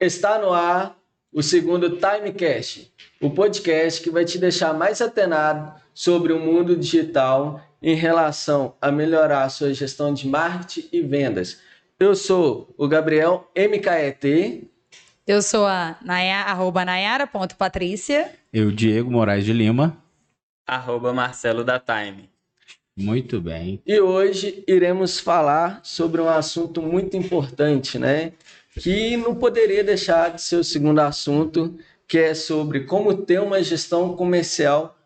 [0.00, 0.96] Está no ar
[1.32, 7.60] o segundo Timecast, o podcast que vai te deixar mais atenado sobre o mundo digital
[7.82, 11.60] em relação a melhorar a sua gestão de marketing e vendas.
[11.98, 14.70] Eu sou o Gabriel MKET.
[15.26, 18.30] Eu sou a Naya, arroba nayara.patrícia.
[18.52, 19.96] Eu, Diego Moraes de Lima.
[20.64, 22.30] Arroba Marcelo da Time.
[22.96, 23.82] Muito bem.
[23.84, 28.32] E hoje iremos falar sobre um assunto muito importante, né?
[28.78, 31.76] Que não poderia deixar de ser o segundo assunto,
[32.06, 34.96] que é sobre como ter uma gestão comercial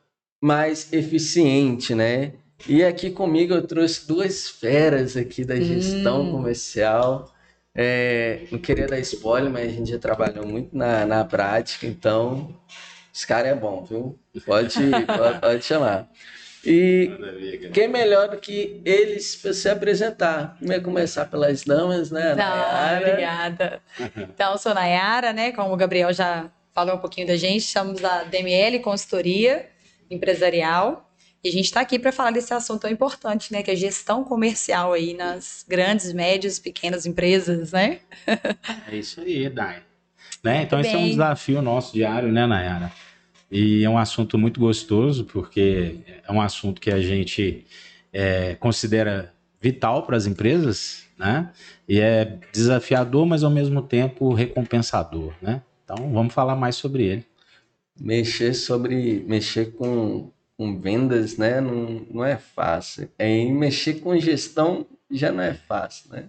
[0.41, 2.33] mais eficiente, né?
[2.69, 6.31] E aqui comigo eu trouxe duas feras aqui da gestão Hum.
[6.33, 7.33] comercial.
[7.75, 12.55] É, não queria dar spoiler, mas a gente já trabalhou muito na, na prática, então
[13.13, 14.19] esse cara é bom, viu?
[14.45, 14.75] Pode,
[15.07, 16.09] pode, pode chamar.
[16.65, 20.57] E quem melhor do que eles para se apresentar?
[20.63, 22.31] Vai começar pelas damas, né?
[22.31, 23.09] Não, Nayara.
[23.09, 23.83] obrigada.
[24.17, 25.53] Então, eu sou Nayara, né?
[25.53, 29.69] Como o Gabriel já falou um pouquinho da gente, somos da DML Consultoria
[30.11, 31.09] Empresarial.
[31.45, 33.65] E a gente está aqui para falar desse assunto tão importante, né?
[33.65, 37.99] Que é a gestão comercial aí nas grandes, médias, pequenas empresas, né?
[38.89, 39.83] É isso aí, Dai.
[40.45, 40.63] Né?
[40.63, 41.11] Então, Muito esse é um bem.
[41.11, 42.93] desafio nosso diário, né, Nayara?
[43.53, 47.67] E é um assunto muito gostoso, porque é um assunto que a gente
[48.11, 51.53] é, considera vital para as empresas, né?
[51.87, 55.61] E é desafiador, mas ao mesmo tempo recompensador, né?
[55.85, 57.27] Então, vamos falar mais sobre ele.
[58.01, 59.23] Mexer sobre.
[59.29, 61.61] Mexer com, com vendas, né?
[61.61, 63.11] Não, não é fácil.
[63.19, 66.25] É, mexer com gestão já não é fácil, né?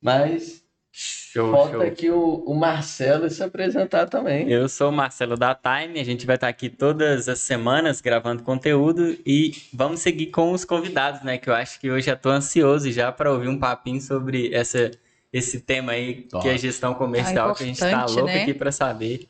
[0.00, 0.65] Mas
[0.98, 1.82] Show, falta show.
[1.82, 4.50] aqui o, o Marcelo se apresentar também.
[4.50, 8.42] Eu sou o Marcelo da Time, a gente vai estar aqui todas as semanas gravando
[8.42, 11.36] conteúdo e vamos seguir com os convidados, né?
[11.36, 14.90] Que eu acho que hoje já tô ansioso já para ouvir um papinho sobre essa,
[15.30, 16.42] esse tema aí, Top.
[16.42, 18.42] que é gestão comercial, Ah, que a gente tá importante, louco né?
[18.42, 19.28] aqui para saber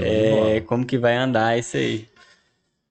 [0.00, 2.06] é, como que vai andar isso aí.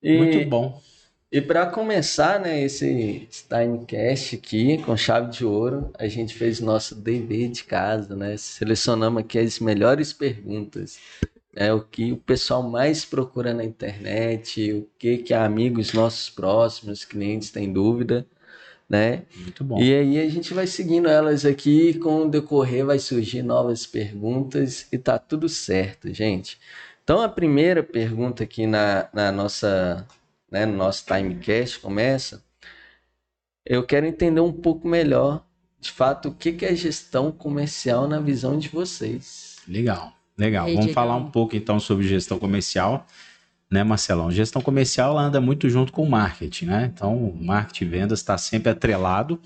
[0.02, 0.82] E, Muito bom.
[1.30, 6.96] E para começar, né, esse Timecast aqui com chave de ouro, a gente fez nosso
[6.96, 8.38] dever de casa, né?
[8.38, 10.98] Selecionamos aqui as melhores perguntas,
[11.54, 11.74] né?
[11.74, 17.52] O que o pessoal mais procura na internet, o que que amigos nossos próximos, clientes
[17.52, 18.26] têm dúvida,
[18.90, 19.24] né?
[19.36, 19.82] Muito bom.
[19.82, 24.88] E aí a gente vai seguindo elas aqui, com o decorrer vai surgir novas perguntas
[24.94, 26.58] e tá tudo certo, gente.
[27.04, 30.08] Então a primeira pergunta aqui na, na nossa,
[30.52, 32.44] né, no nosso timecast começa.
[33.66, 35.46] Eu quero entender um pouco melhor,
[35.80, 39.58] de fato, o que que é gestão comercial na visão de vocês.
[39.68, 40.66] Legal, legal.
[40.66, 41.04] Aí, Vamos Diegão?
[41.04, 43.06] falar um pouco então sobre gestão comercial,
[43.70, 44.32] né, Marcelão?
[44.32, 46.92] Gestão comercial ela anda muito junto com o marketing, né?
[46.94, 49.40] Então, o marketing e vendas está sempre atrelado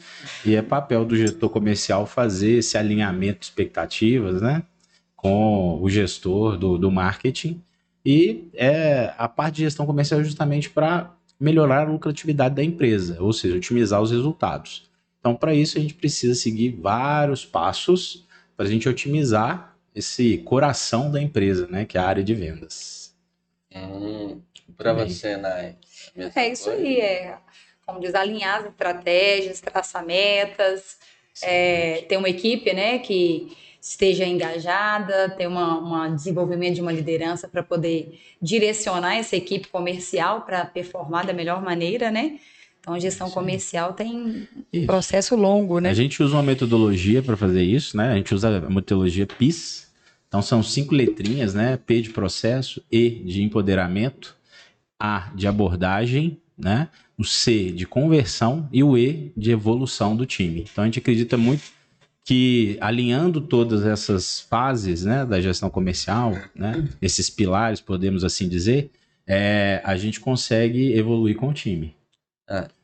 [0.46, 4.62] e é papel do gestor comercial fazer esse alinhamento de expectativas, né,
[5.16, 7.60] com o gestor do, do marketing.
[8.06, 13.18] E é, a parte de gestão comercial é justamente para melhorar a lucratividade da empresa,
[13.22, 14.90] ou seja, otimizar os resultados.
[15.20, 21.12] Então, para isso, a gente precisa seguir vários passos para a gente otimizar esse coração
[21.12, 23.16] da empresa, né, que é a área de vendas.
[23.74, 24.42] Hum,
[24.78, 25.78] para você, Nai.
[26.36, 26.82] É isso coisa?
[26.82, 27.38] aí, é,
[27.86, 30.98] como diz, alinhar as estratégias, traçar metas,
[31.42, 37.64] é, ter uma equipe, né, que esteja engajada, ter uma desenvolvimento de uma liderança para
[37.64, 42.40] poder direcionar essa equipe comercial para performar da melhor maneira, né?
[42.80, 43.34] Então, a gestão Sim.
[43.34, 44.86] comercial tem um Isso.
[44.86, 45.90] processo longo, né?
[45.90, 48.12] A gente usa uma metodologia para fazer isso, né?
[48.12, 49.90] A gente usa a metodologia PIS.
[50.28, 51.78] Então são cinco letrinhas, né?
[51.78, 54.36] P de processo, E de empoderamento,
[55.00, 56.88] A de abordagem, né?
[57.18, 60.66] O C de conversão e o E de evolução do time.
[60.72, 61.64] Então a gente acredita muito
[62.24, 68.92] que alinhando todas essas fases, né, da gestão comercial, né, esses pilares, podemos assim dizer,
[69.26, 71.96] é, a gente consegue evoluir com o time.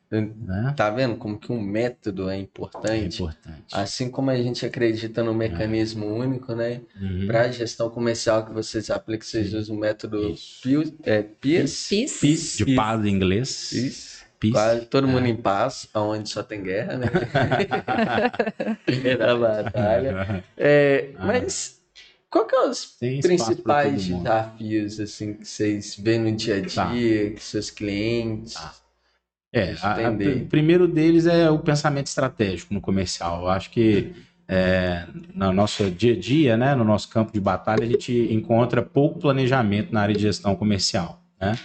[0.09, 0.74] Né?
[0.78, 3.16] Tá vendo como que um método é É importante?
[3.22, 3.66] importante.
[3.74, 6.80] Assim como a gente acredita no mecanismo único, né?
[7.00, 7.28] Uhum.
[7.28, 10.34] Para a gestão comercial que vocês aplicam, vocês usam o método.
[10.64, 12.20] PIS, é, PIS, PIS.
[12.22, 13.70] PIS, De paz em inglês.
[13.70, 14.16] PIS.
[14.39, 14.51] PIS.
[14.51, 15.29] Quase todo mundo É.
[15.29, 17.07] em paz, onde só tem guerra, né?
[19.17, 20.43] da batalha.
[20.55, 21.25] É, Ah.
[21.25, 21.79] mas
[22.29, 26.85] qual que é os Tem principais desafios assim que vocês veem no dia a Tá.
[26.91, 28.53] dia, que seus clientes?
[28.53, 28.73] Tá.
[29.53, 33.43] É, a- a- o primeiro deles é o pensamento estratégico no comercial.
[33.43, 34.13] Eu acho que
[34.49, 38.81] é, no nosso dia a dia, né, no nosso campo de batalha, a gente encontra
[38.81, 41.22] pouco planejamento na área de gestão comercial.
[41.41, 41.57] Né?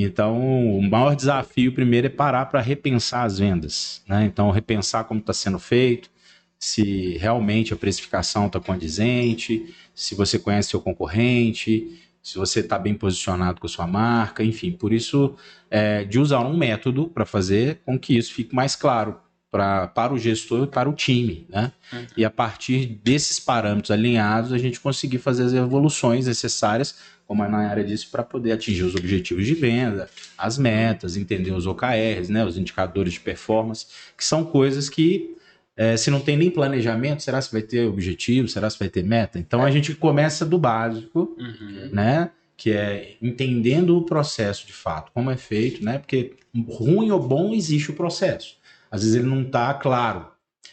[0.00, 4.00] Então, o maior desafio primeiro é parar para repensar as vendas.
[4.06, 4.24] Né?
[4.26, 6.08] Então, repensar como está sendo feito,
[6.56, 12.94] se realmente a precificação está condizente, se você conhece seu concorrente, se você está bem
[12.94, 15.34] posicionado com a sua marca, enfim, por isso
[15.68, 19.16] é, de usar um método para fazer com que isso fique mais claro
[19.50, 21.72] pra, para o gestor e para o time, né?
[21.92, 22.06] Uhum.
[22.16, 26.98] E a partir desses parâmetros alinhados, a gente conseguir fazer as evoluções necessárias,
[27.28, 31.66] como a Nayara disse, para poder atingir os objetivos de venda, as metas, entender os
[31.66, 33.86] OKRs, né, os indicadores de performance,
[34.16, 35.36] que são coisas que
[35.76, 38.48] é, se não tem nem planejamento, será que vai ter objetivo?
[38.48, 39.38] Será que vai ter meta?
[39.38, 41.90] Então a gente começa do básico, uhum.
[41.92, 42.30] né?
[42.56, 45.98] Que é entendendo o processo de fato, como é feito, né?
[45.98, 46.32] Porque
[46.66, 48.56] ruim ou bom existe o processo.
[48.90, 50.26] Às vezes ele não está claro,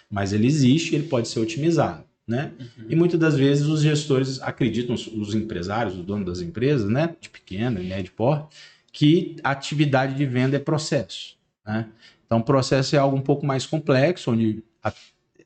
[0.10, 2.52] mas ele existe, ele pode ser otimizado, né?
[2.60, 2.86] Uhum.
[2.90, 7.16] E muitas das vezes os gestores acreditam, os empresários, os donos das empresas, né?
[7.20, 8.56] De pequeno e médio porte,
[8.92, 11.36] que a atividade de venda é processo,
[11.66, 11.88] né?
[12.26, 14.92] Então, o processo é algo um pouco mais complexo, onde a,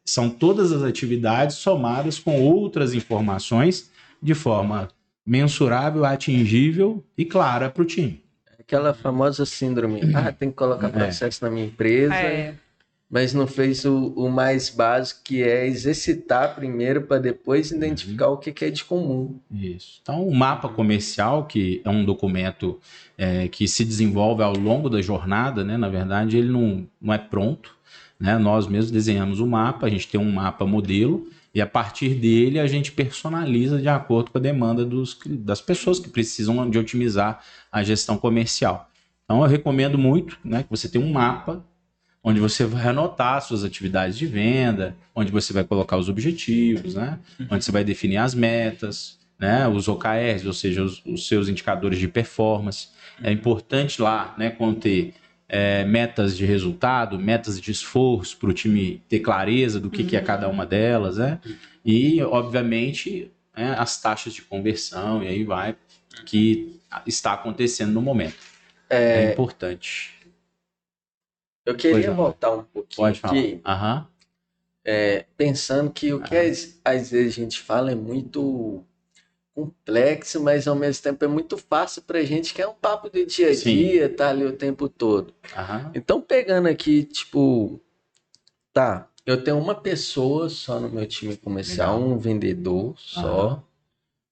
[0.05, 3.91] são todas as atividades somadas com outras informações
[4.21, 4.87] de forma
[5.25, 8.23] mensurável, atingível e clara para o time.
[8.57, 10.91] Aquela famosa síndrome, ah, tem que colocar é.
[10.91, 11.47] processo é.
[11.47, 12.55] na minha empresa, é.
[13.09, 18.33] Mas não fez o, o, mais básico, que é exercitar primeiro para depois identificar uhum.
[18.33, 19.39] o que, que, é de comum.
[19.51, 19.99] Isso.
[20.01, 22.79] Então, o mapa comercial, que é um documento
[23.17, 27.17] é, que se desenvolve ao longo da jornada, né, na verdade, ele não, não é
[27.17, 27.75] pronto,
[28.19, 28.37] né?
[28.37, 32.59] Nós mesmos desenhamos o mapa, a gente tem um mapa modelo e a partir dele
[32.59, 37.41] a gente personaliza de acordo com a demanda dos, das pessoas que precisam de otimizar
[37.71, 38.89] a gestão comercial.
[39.23, 41.63] Então eu recomendo muito né, que você tenha um mapa
[42.23, 47.17] onde você vai anotar suas atividades de venda, onde você vai colocar os objetivos, né,
[47.49, 51.97] onde você vai definir as metas, né, os OKRs, ou seja, os, os seus indicadores
[51.97, 52.89] de performance.
[53.23, 55.13] É importante lá né, conter
[55.47, 60.07] é, metas de resultado, metas de esforço para o time ter clareza do que, uhum.
[60.07, 61.39] que é cada uma delas, né?
[61.83, 65.75] E, obviamente, né, as taxas de conversão, e aí vai,
[66.25, 68.35] que está acontecendo no momento.
[68.89, 70.18] É, é importante.
[71.69, 73.33] Eu queria voltar um pouquinho Pode falar.
[73.33, 73.61] aqui.
[73.65, 74.05] Uhum.
[74.83, 78.83] É, pensando que o que às, às vezes a gente fala é muito
[79.53, 83.25] complexo, mas ao mesmo tempo é muito fácil pra gente, que é um papo do
[83.25, 84.15] dia a dia, Sim.
[84.15, 85.33] tá ali o tempo todo.
[85.55, 85.91] Uhum.
[85.93, 87.79] Então, pegando aqui, tipo,
[88.73, 92.09] tá, eu tenho uma pessoa só no meu time comercial, Legal.
[92.09, 93.61] um vendedor só.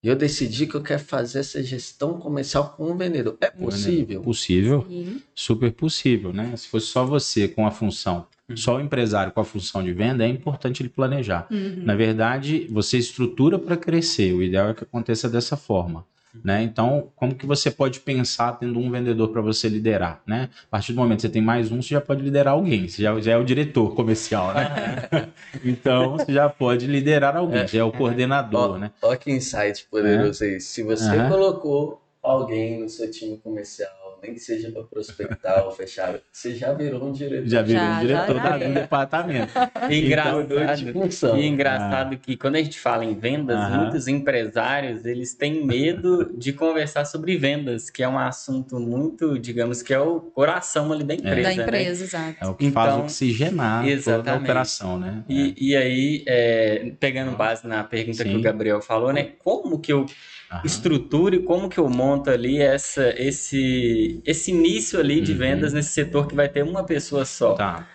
[0.04, 3.38] E eu decidi que eu quero fazer essa gestão comercial com um vendedor.
[3.42, 4.22] É possível?
[4.22, 4.86] Possível.
[4.88, 5.22] Sim.
[5.34, 6.56] Super possível, né?
[6.56, 8.56] Se fosse só você com a função Uhum.
[8.56, 11.48] Só o empresário com a função de venda é importante ele planejar.
[11.52, 11.84] Uhum.
[11.84, 14.34] Na verdade, você estrutura para crescer.
[14.34, 16.06] O ideal é que aconteça dessa forma.
[16.44, 16.64] Né?
[16.64, 20.22] Então, como que você pode pensar tendo um vendedor para você liderar?
[20.26, 20.50] Né?
[20.68, 22.88] A partir do momento que você tem mais um, você já pode liderar alguém.
[22.88, 25.30] Você já, já é o diretor comercial, né?
[25.64, 27.68] então, você já pode liderar alguém, é.
[27.68, 28.92] já é o coordenador, ó, né?
[29.20, 30.48] Que insight poderoso é.
[30.48, 30.62] aí.
[30.62, 31.30] Se você uhum.
[31.30, 36.74] colocou alguém no seu time comercial nem que seja para prospectar ou fechar, você já
[36.74, 37.48] virou um diretor.
[37.48, 38.68] Já virou já, um diretor já, já.
[38.68, 39.54] do departamento.
[39.90, 42.18] E engraçado, e engraçado ah.
[42.18, 47.38] que quando a gente fala em vendas, muitos empresários eles têm medo de conversar sobre
[47.38, 51.18] vendas, que é um assunto muito, digamos, que é o coração ali da é.
[51.18, 51.50] empresa.
[51.50, 51.64] Da né?
[51.64, 52.06] empresa, né?
[52.06, 52.38] exato.
[52.42, 54.26] É o que então, faz oxigenar exatamente.
[54.26, 55.24] toda a operação, né?
[55.30, 55.54] E, é.
[55.58, 58.32] e aí, é, pegando base na pergunta Sim.
[58.32, 59.32] que o Gabriel falou, né?
[59.40, 60.06] Como que eu
[60.52, 60.62] Aham.
[60.64, 65.38] estruture como que eu monto ali essa, esse, esse início ali de uhum.
[65.38, 67.54] vendas nesse setor que vai ter uma pessoa só.
[67.54, 67.88] Tá.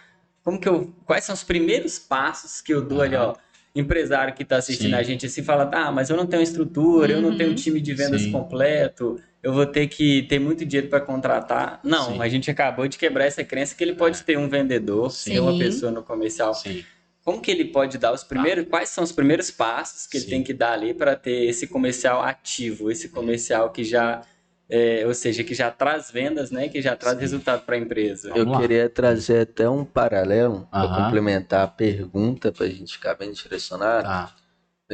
[0.45, 3.07] Como que eu, quais são os primeiros passos que eu dou Aham.
[3.07, 3.35] ali, ó,
[3.75, 4.97] empresário que está assistindo Sim.
[4.97, 7.19] a gente assim fala, tá, mas eu não tenho estrutura, uhum.
[7.19, 7.57] eu não tenho um uhum.
[7.59, 8.33] time de vendas Sim.
[8.33, 11.81] completo, eu vou ter que ter muito dinheiro para contratar.
[11.83, 12.21] Não, Sim.
[12.21, 14.23] a gente acabou de quebrar essa crença que ele pode é.
[14.23, 16.55] ter um vendedor, ter uma pessoa no comercial.
[16.55, 16.85] Sim
[17.25, 20.25] como que ele pode dar os primeiros, quais são os primeiros passos que Sim.
[20.25, 24.23] ele tem que dar ali para ter esse comercial ativo, esse comercial que já,
[24.69, 27.21] é, ou seja, que já traz vendas, né, que já traz Sim.
[27.21, 28.33] resultado para a empresa.
[28.35, 33.31] Eu queria trazer até um paralelo para complementar a pergunta para a gente ficar bem
[33.33, 34.05] direcionado.
[34.05, 34.35] Tá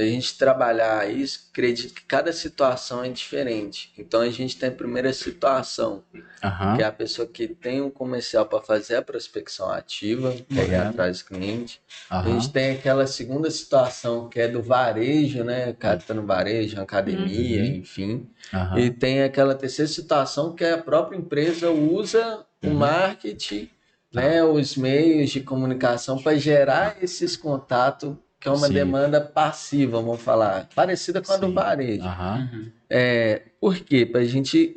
[0.01, 3.93] a gente trabalhar isso, acredito que cada situação é diferente.
[3.99, 6.77] Então a gente tem a primeira situação, uhum.
[6.77, 10.79] que é a pessoa que tem um comercial para fazer a prospecção ativa, que é
[10.79, 11.81] atrás do cliente.
[12.11, 12.19] Uhum.
[12.19, 15.73] A gente tem aquela segunda situação que é do varejo, né?
[15.73, 17.77] Cara tá no varejo, academia, uhum.
[17.77, 18.31] enfim.
[18.77, 22.75] E tem aquela terceira situação que é a própria empresa usa o uhum.
[22.75, 23.69] marketing,
[24.13, 24.45] né?
[24.45, 28.75] Os meios de comunicação para gerar esses contatos que é uma Sim.
[28.75, 31.41] demanda passiva, vamos falar, parecida com a Sim.
[31.41, 32.05] do varejo.
[32.05, 32.67] Uhum.
[32.89, 34.07] É, por quê?
[34.07, 34.77] Para a gente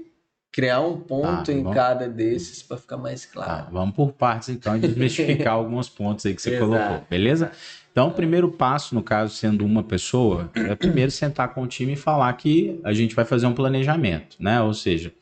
[0.51, 3.67] criar um ponto Tá, em vamos- cada desses para ficar mais Tá, claro.
[3.71, 6.65] vamos por partes então e desmistificar alguns pontos aí que você Exato.
[6.71, 7.51] colocou, beleza?
[7.91, 11.93] Então, o primeiro passo, no caso sendo uma pessoa, é primeiro sentar com o time
[11.93, 14.61] e falar que a gente vai fazer um planejamento, né?
[14.61, 15.13] Ou seja,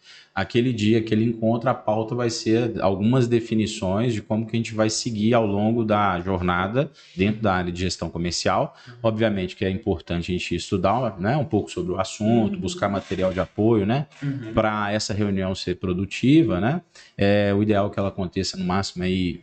[0.41, 4.74] aquele dia, aquele encontro, a pauta vai ser algumas definições de como que a gente
[4.74, 8.75] vai seguir ao longo da jornada dentro da área de gestão comercial.
[9.03, 13.34] Obviamente que é importante a gente estudar né, um pouco sobre o assunto, buscar material
[13.34, 14.08] de apoio, né?
[14.24, 14.53] Uhum.
[14.53, 16.81] para essa reunião ser produtiva, né?
[17.17, 19.41] É o ideal é que ela aconteça no máximo aí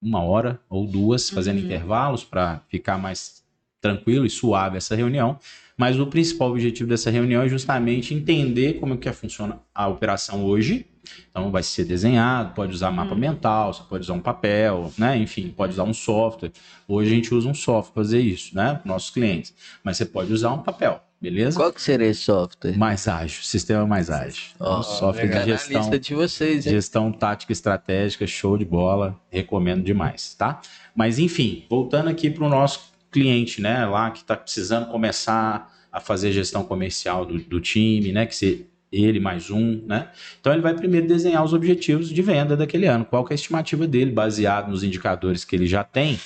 [0.00, 1.64] uma hora ou duas, fazendo Uhum.
[1.64, 3.42] intervalos para ficar mais
[3.80, 5.38] tranquilo e suave essa reunião.
[5.76, 10.44] Mas o principal objetivo dessa reunião é justamente entender como é que funciona a operação
[10.44, 10.86] hoje.
[11.30, 13.20] Então vai ser desenhado, pode usar mapa Uhum.
[13.20, 15.16] mental, você pode usar um papel, né?
[15.18, 16.50] Enfim, pode usar um software.
[16.88, 18.74] Hoje a gente usa um software para fazer isso, né?
[18.82, 19.54] Para nossos clientes.
[19.84, 21.56] Mas você pode usar um papel, beleza?
[21.56, 22.76] Qual que seria esse software?
[22.76, 24.42] Mais ágil, sistema mais ágil.
[24.58, 26.72] Ó, um software Fica de gestão, lista de vocês, hein?
[26.72, 30.60] gestão tática estratégica, show de bola, recomendo demais, tá?
[30.94, 35.98] Mas enfim, voltando aqui para o nosso cliente, né, lá que está precisando começar a
[36.00, 40.08] fazer gestão comercial do, do time, né, que se ele mais um, né?
[40.38, 43.36] Então ele vai primeiro desenhar os objetivos de venda daquele ano, qual que é a
[43.36, 46.20] estimativa dele, baseado nos indicadores que ele já tem,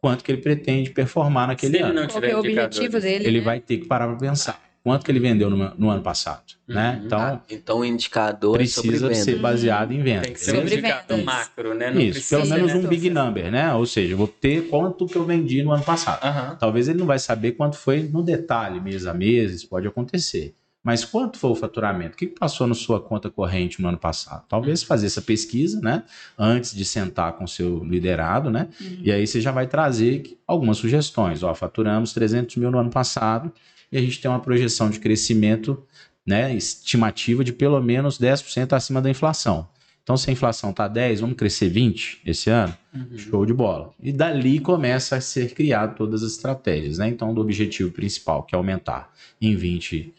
[0.00, 3.26] quanto que ele pretende performar naquele ele ano Qual é o objetivo dele?
[3.26, 3.44] ele né?
[3.44, 6.98] vai ter que parar para pensar quanto que ele vendeu no, no ano passado, né?
[7.00, 7.06] Uhum.
[7.06, 9.20] Então Ah, então o indicador é precisa venda.
[9.20, 10.22] ser baseado em venda.
[10.22, 11.24] Tem que ser um indicador vendas.
[11.24, 11.90] macro, né?
[11.90, 12.78] Não Isso, precisa, pelo menos né?
[12.78, 13.74] um big number, né?
[13.74, 16.22] Ou seja, vou ter quanto que eu vendi no ano passado.
[16.22, 16.54] Aham.
[16.60, 20.54] Talvez ele não vai saber quanto foi no detalhe, mês a mês, isso pode acontecer.
[20.84, 22.14] Mas quanto foi o faturamento?
[22.14, 24.44] O que passou na sua conta corrente no ano passado?
[24.48, 26.04] Talvez fazer essa pesquisa, né?
[26.38, 28.68] Antes de sentar com o seu liderado, né?
[28.80, 28.98] Uhum.
[29.02, 31.42] E aí você já vai trazer algumas sugestões.
[31.42, 33.50] Ó, faturamos 300 mil no ano passado
[33.90, 35.82] e a gente tem uma projeção de crescimento,
[36.24, 36.54] né?
[36.54, 39.68] Estimativa de pelo menos 10% acima da inflação.
[40.06, 42.72] Então, se a inflação está 10, vamos crescer 20 esse ano?
[42.94, 43.18] Uhum.
[43.18, 43.90] Show de bola.
[44.00, 47.08] E dali começa a ser criado todas as estratégias, né?
[47.08, 50.12] Então, do objetivo principal, que é aumentar em 20%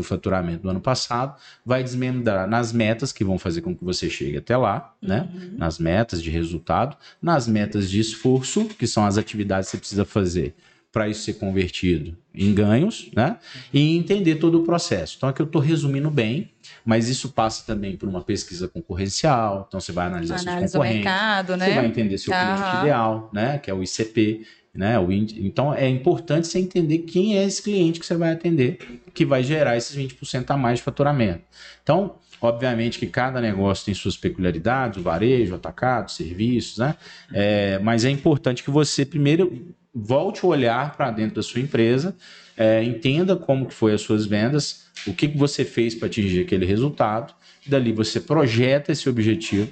[0.00, 4.10] o faturamento do ano passado, vai desmembrar nas metas que vão fazer com que você
[4.10, 5.28] chegue até lá, né?
[5.32, 5.58] Uhum.
[5.58, 10.04] Nas metas de resultado, nas metas de esforço, que são as atividades que você precisa
[10.04, 10.56] fazer
[10.94, 13.36] para isso ser convertido em ganhos, né?
[13.72, 15.16] E entender todo o processo.
[15.16, 16.52] Então, aqui eu estou resumindo bem,
[16.84, 19.64] mas isso passa também por uma pesquisa concorrencial.
[19.66, 21.86] Então, você vai analisar seus Análise do concorrentes, mercado, você vai né?
[21.86, 22.78] entender seu cliente Aham.
[22.78, 23.58] ideal, né?
[23.58, 24.96] Que é o ICP, né?
[25.00, 25.10] O.
[25.10, 28.78] Então é importante você entender quem é esse cliente que você vai atender,
[29.12, 31.42] que vai gerar esses 20% a mais de faturamento.
[31.82, 36.94] Então, obviamente que cada negócio tem suas peculiaridades, o varejo, o atacado, serviços, né?
[37.32, 42.16] É, mas é importante que você primeiro volte o olhar para dentro da sua empresa,
[42.56, 46.42] é, entenda como que foi as suas vendas, o que, que você fez para atingir
[46.42, 47.34] aquele resultado,
[47.66, 49.70] dali você projeta esse objetivo,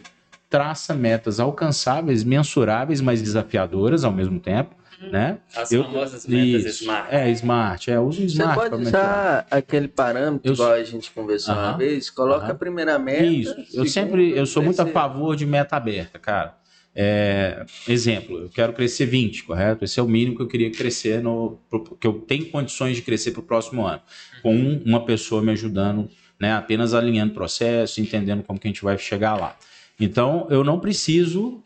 [0.48, 4.74] traça metas alcançáveis, mensuráveis, mas desafiadoras ao mesmo tempo,
[5.10, 5.38] né?
[5.56, 7.08] As Eu- famosas metas Isso, smart.
[7.14, 9.02] É, smart, é, usa o Você smart pode pra mensurar.
[9.04, 11.78] usar aquele parâmetro, Eu- igual a gente conversou uma Aham.
[11.78, 12.52] vez, coloca Aham.
[12.52, 13.24] a primeira meta.
[13.24, 16.54] Isso, eu sempre, eu sou muito a favor de meta aberta, cara.
[16.94, 19.84] É, exemplo, eu quero crescer 20, correto?
[19.84, 21.58] Esse é o mínimo que eu queria crescer no
[21.98, 24.02] que eu tenho condições de crescer para o próximo ano,
[24.42, 26.08] com um- uma pessoa me ajudando,
[26.38, 26.52] né?
[26.52, 29.56] Apenas alinhando o processo, entendendo como que a gente vai chegar lá.
[29.98, 31.62] Então, eu não preciso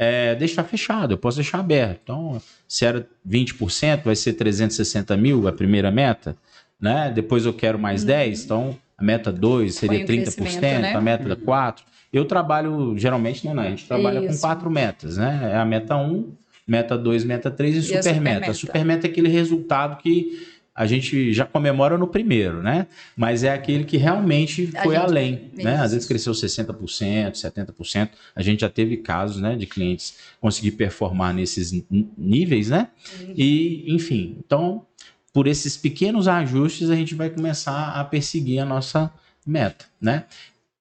[0.00, 1.98] é, deixar fechado, eu posso deixar aberto.
[2.04, 6.36] Então, se era 20%, vai ser 360 mil a primeira meta,
[6.80, 7.10] né?
[7.12, 10.94] Depois eu quero mais 10, então a meta 2 seria Põe o 30%, crescimento, né?
[10.94, 11.84] a meta 4.
[12.12, 14.40] Eu trabalho, geralmente, não, não, a gente trabalha com Isso.
[14.40, 15.50] quatro metas, né?
[15.52, 16.32] É a meta 1,
[16.66, 18.52] meta 2, meta 3 e, E super meta.
[18.54, 22.86] super meta é aquele resultado que a gente já comemora no primeiro, né?
[23.16, 25.74] Mas é aquele que realmente foi gente- além, né?
[25.76, 28.10] Às vezes cresceu 60%, 70%.
[28.34, 31.84] A gente já teve casos, né, de clientes conseguir performar nesses
[32.16, 32.88] níveis, né?
[33.36, 34.86] E, enfim, então,
[35.32, 39.12] por esses pequenos ajustes, a gente vai começar a perseguir a nossa
[39.44, 40.24] meta, né?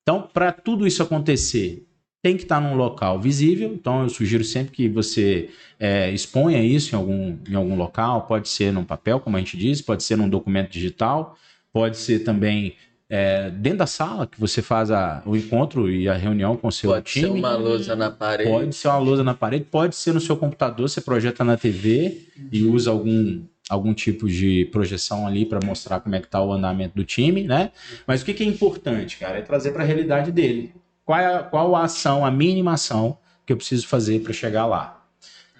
[0.07, 1.85] Então, para tudo isso acontecer,
[2.23, 3.73] tem que estar num local visível.
[3.73, 8.21] Então, eu sugiro sempre que você é, exponha isso em algum, em algum local.
[8.21, 11.35] Pode ser num papel, como a gente diz, pode ser num documento digital,
[11.73, 12.75] pode ser também
[13.09, 16.71] é, dentro da sala que você faz a- o encontro e a reunião com o
[16.71, 17.39] seu Pode ser time.
[17.39, 18.49] uma lousa na parede.
[18.49, 22.27] Pode ser uma lousa na parede, pode ser no seu computador, você projeta na TV
[22.51, 26.51] e usa algum, algum tipo de projeção ali para mostrar como é que está o
[26.51, 27.71] andamento do time, né?
[28.05, 30.73] Mas o que, que é importante, cara, é trazer para a realidade dele.
[31.03, 34.65] Qual, é a, qual a ação, a mínima ação que eu preciso fazer para chegar
[34.65, 35.05] lá?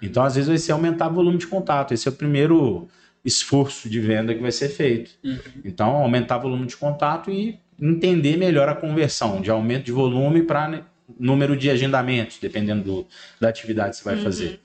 [0.00, 1.92] Então, às vezes, vai ser aumentar o volume de contato.
[1.92, 2.88] Esse é o primeiro
[3.24, 5.10] esforço de venda que vai ser feito.
[5.64, 10.42] Então, aumentar o volume de contato e entender melhor a conversão de aumento de volume
[10.42, 10.84] para
[11.18, 13.06] número de agendamentos, dependendo do,
[13.40, 14.60] da atividade que você vai fazer.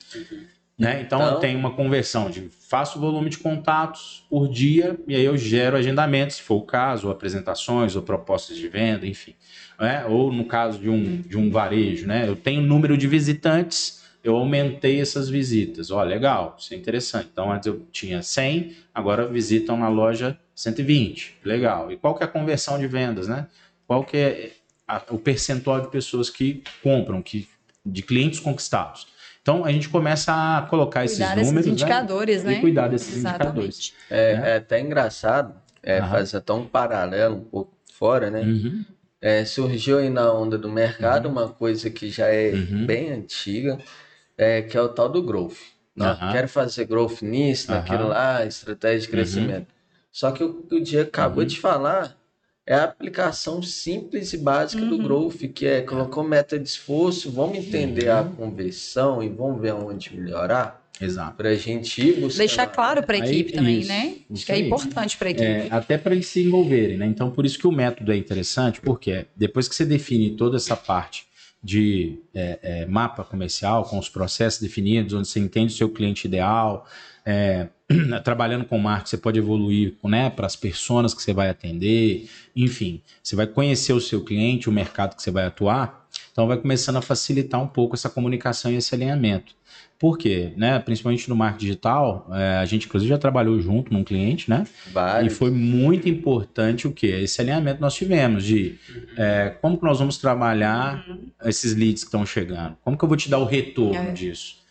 [0.84, 1.02] Né?
[1.02, 5.24] Então, Então- eu tenho uma conversão de faço volume de contatos por dia e aí
[5.26, 9.34] eu gero agendamentos, se for o caso, ou apresentações, ou propostas de venda, enfim.
[9.80, 10.06] né?
[10.06, 12.28] Ou no caso de um, de um varejo, né?
[12.28, 15.92] eu tenho número de visitantes, eu aumentei essas visitas.
[15.92, 17.28] Ó, legal, isso é interessante.
[17.32, 21.36] Então, antes eu tinha 100, agora visitam na loja 120.
[21.44, 21.92] Legal.
[21.92, 23.48] E qual que é a conversão de vendas, né?
[23.86, 24.52] Qual que é
[24.88, 27.48] a- o percentual de pessoas que compram, que,
[27.86, 29.08] de clientes conquistados?
[29.44, 31.72] Então, a gente começa a colocar esses Cuidar desses números né?
[31.74, 32.54] indicadores, né?
[32.54, 33.44] e cuidar desses indicadores.
[33.50, 33.94] Exatamente.
[34.10, 34.50] É, né?
[34.52, 38.40] é até engraçado, é, faz até um paralelo um pouco fora, né?
[38.42, 38.86] Uhum.
[39.22, 42.86] É, surgiu aí na onda do mercado uma coisa que já é Uhum.
[42.86, 43.78] bem antiga,
[44.38, 45.58] é, que é o tal do growth.
[45.96, 46.06] né?
[46.08, 46.32] Aham.
[46.32, 48.04] Quero fazer growth nisso, naquilo.
[48.04, 48.10] Uhum.
[48.10, 49.68] lá, estratégia de crescimento.
[50.12, 52.16] Só que o que o Diego acabou de falar
[52.66, 55.04] é a aplicação simples e básica do Uhum.
[55.04, 58.20] growth, que é colocou meta de esforço, vamos entender Uhum.
[58.20, 61.36] a conversão e vamos ver onde melhorar, Exato.
[61.36, 62.38] para a gente ir buscar.
[62.40, 64.00] Deixar claro para a Aí, equipe também, isso, né?
[64.08, 64.66] Acho isso que é aí.
[64.66, 65.46] importante para a equipe.
[65.46, 67.06] É, até para eles se envolverem, né?
[67.06, 70.78] Então, por isso que o método é interessante, porque depois que você define toda essa
[70.78, 71.26] parte
[71.62, 76.28] de é, é, mapa comercial, com os processos definidos, onde você entende o seu cliente
[76.28, 76.86] ideal,
[77.26, 77.68] é,
[78.24, 83.02] trabalhando com marketing, você pode evoluir né, para as pessoas que você vai atender, enfim,
[83.22, 86.98] você vai conhecer o seu cliente, o mercado que você vai atuar, então vai começando
[86.98, 89.54] a facilitar um pouco essa comunicação e esse alinhamento.
[90.00, 90.52] Por quê?
[90.58, 90.78] Né?
[90.80, 94.68] Principalmente no marketing digital, é, a gente inclusive já trabalhou junto num cliente, né?
[94.92, 95.32] Vários.
[95.32, 97.08] E foi muito importante o que?
[97.08, 98.76] Esse alinhamento nós tivemos de
[99.16, 101.06] é, como que nós vamos trabalhar
[101.46, 102.76] esses leads que estão chegando?
[102.84, 104.12] Como que eu vou te dar o retorno É.
[104.12, 104.63] disso?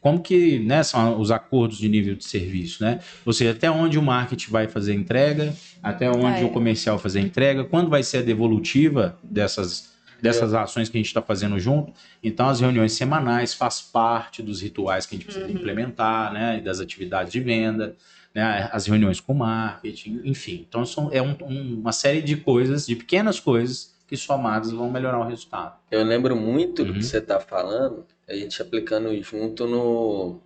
[0.00, 3.00] Como que né, são os acordos de nível de serviço, né?
[3.24, 6.44] Ou seja, até onde o marketing vai fazer entrega, até onde É.
[6.44, 10.96] o comercial vai fazer a entrega, quando vai ser a devolutiva dessas, dessas ações que
[10.96, 11.92] a gente está fazendo junto.
[12.22, 16.58] Então, as reuniões semanais faz parte dos rituais que a gente precisa implementar, né?
[16.58, 17.96] E das atividades de venda
[18.32, 20.64] né, as reuniões com marketing, enfim.
[20.68, 24.88] Então, são, é um- um- uma série de coisas, de pequenas coisas, que somadas vão
[24.88, 25.74] melhorar o resultado.
[25.90, 26.98] Eu lembro muito do Uhum.
[26.98, 30.40] que você está falando, a gente aplicando junto no.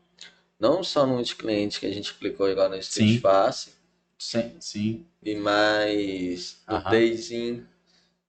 [0.59, 3.20] Não só no cliente que a gente aplicou igual no Street Sim.
[3.20, 3.70] Face,
[4.18, 5.07] Sim, sim.
[5.23, 6.90] e mais no.
[6.90, 7.62] Dayzin,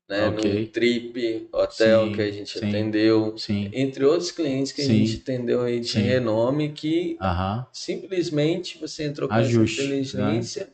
[0.09, 0.61] né, Ok.
[0.63, 2.67] no Trip Hotel Sim, que a gente sim.
[2.67, 3.69] atendeu, sim.
[3.71, 6.01] entre outros clientes que a gente atendeu aí de Sim.
[6.01, 7.65] renome que Aham.
[7.71, 9.99] simplesmente você entrou com Ajuste, né?
[10.01, 10.69] essa inteligência,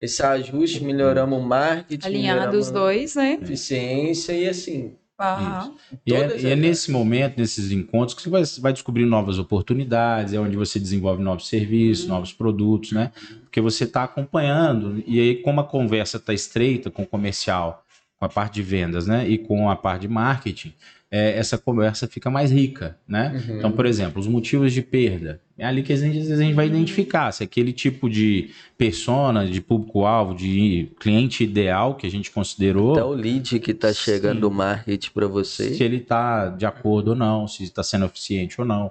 [0.00, 3.38] esse ajuste, melhoramos o marketing, Alinhado os dois, né?
[3.42, 4.96] eficiência e assim.
[5.18, 5.74] Aham.
[6.06, 10.32] E é, e é nesse momento, nesses encontros, que você vai, vai descobrir novas oportunidades,
[10.34, 13.12] é onde você desenvolve novos serviços, novos produtos, né?
[13.42, 17.84] Porque você está acompanhando, e aí, como a conversa está estreita com o comercial,
[18.18, 19.28] com a parte de vendas, né?
[19.28, 20.74] E com a parte de marketing,
[21.12, 23.38] é, essa conversa fica mais rica, né?
[23.46, 23.58] Uhum.
[23.58, 25.38] Então, por exemplo, os motivos de perda.
[25.58, 28.48] É ali que a gente, às vezes a gente vai identificar se aquele tipo de
[28.78, 32.92] persona, de público-alvo, de cliente ideal que a gente considerou.
[32.92, 34.40] Até o lead que tá chegando Sim.
[34.40, 35.74] do marketing para você.
[35.74, 38.90] se ele está de acordo ou não, se está sendo eficiente ou não.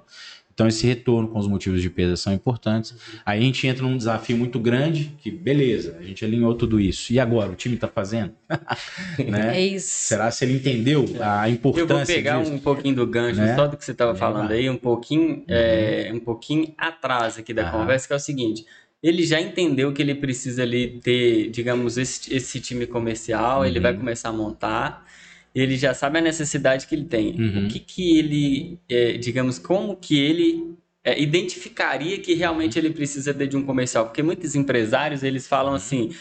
[0.62, 2.94] Então, esse retorno com os motivos de perda são importantes.
[3.26, 7.12] Aí a gente entra num desafio muito grande, que beleza, a gente alinhou tudo isso.
[7.12, 8.34] E agora, o time está fazendo?
[9.28, 9.58] né?
[9.58, 9.88] É isso.
[10.10, 12.54] Será se ele entendeu a Eu importância vou pegar disso?
[12.54, 13.56] um pouquinho do gancho Né?
[13.56, 17.64] só do que você estava falando aí, um pouquinho, é, um pouquinho atrás aqui da
[17.64, 17.72] Aham.
[17.80, 18.64] conversa, que é o seguinte.
[19.02, 23.84] Ele já entendeu que ele precisa ali ter, digamos, esse, esse time comercial, ele Uhum.
[23.84, 25.08] vai começar a montar,
[25.54, 27.40] ele já sabe a necessidade que ele tem.
[27.40, 27.66] Uhum.
[27.66, 33.34] O que que ele, é, digamos, como que ele é, identificaria que realmente ele precisa
[33.34, 34.06] de um comercial?
[34.06, 35.50] Porque muitos empresários, eles Uhum.
[35.50, 36.12] falam assim,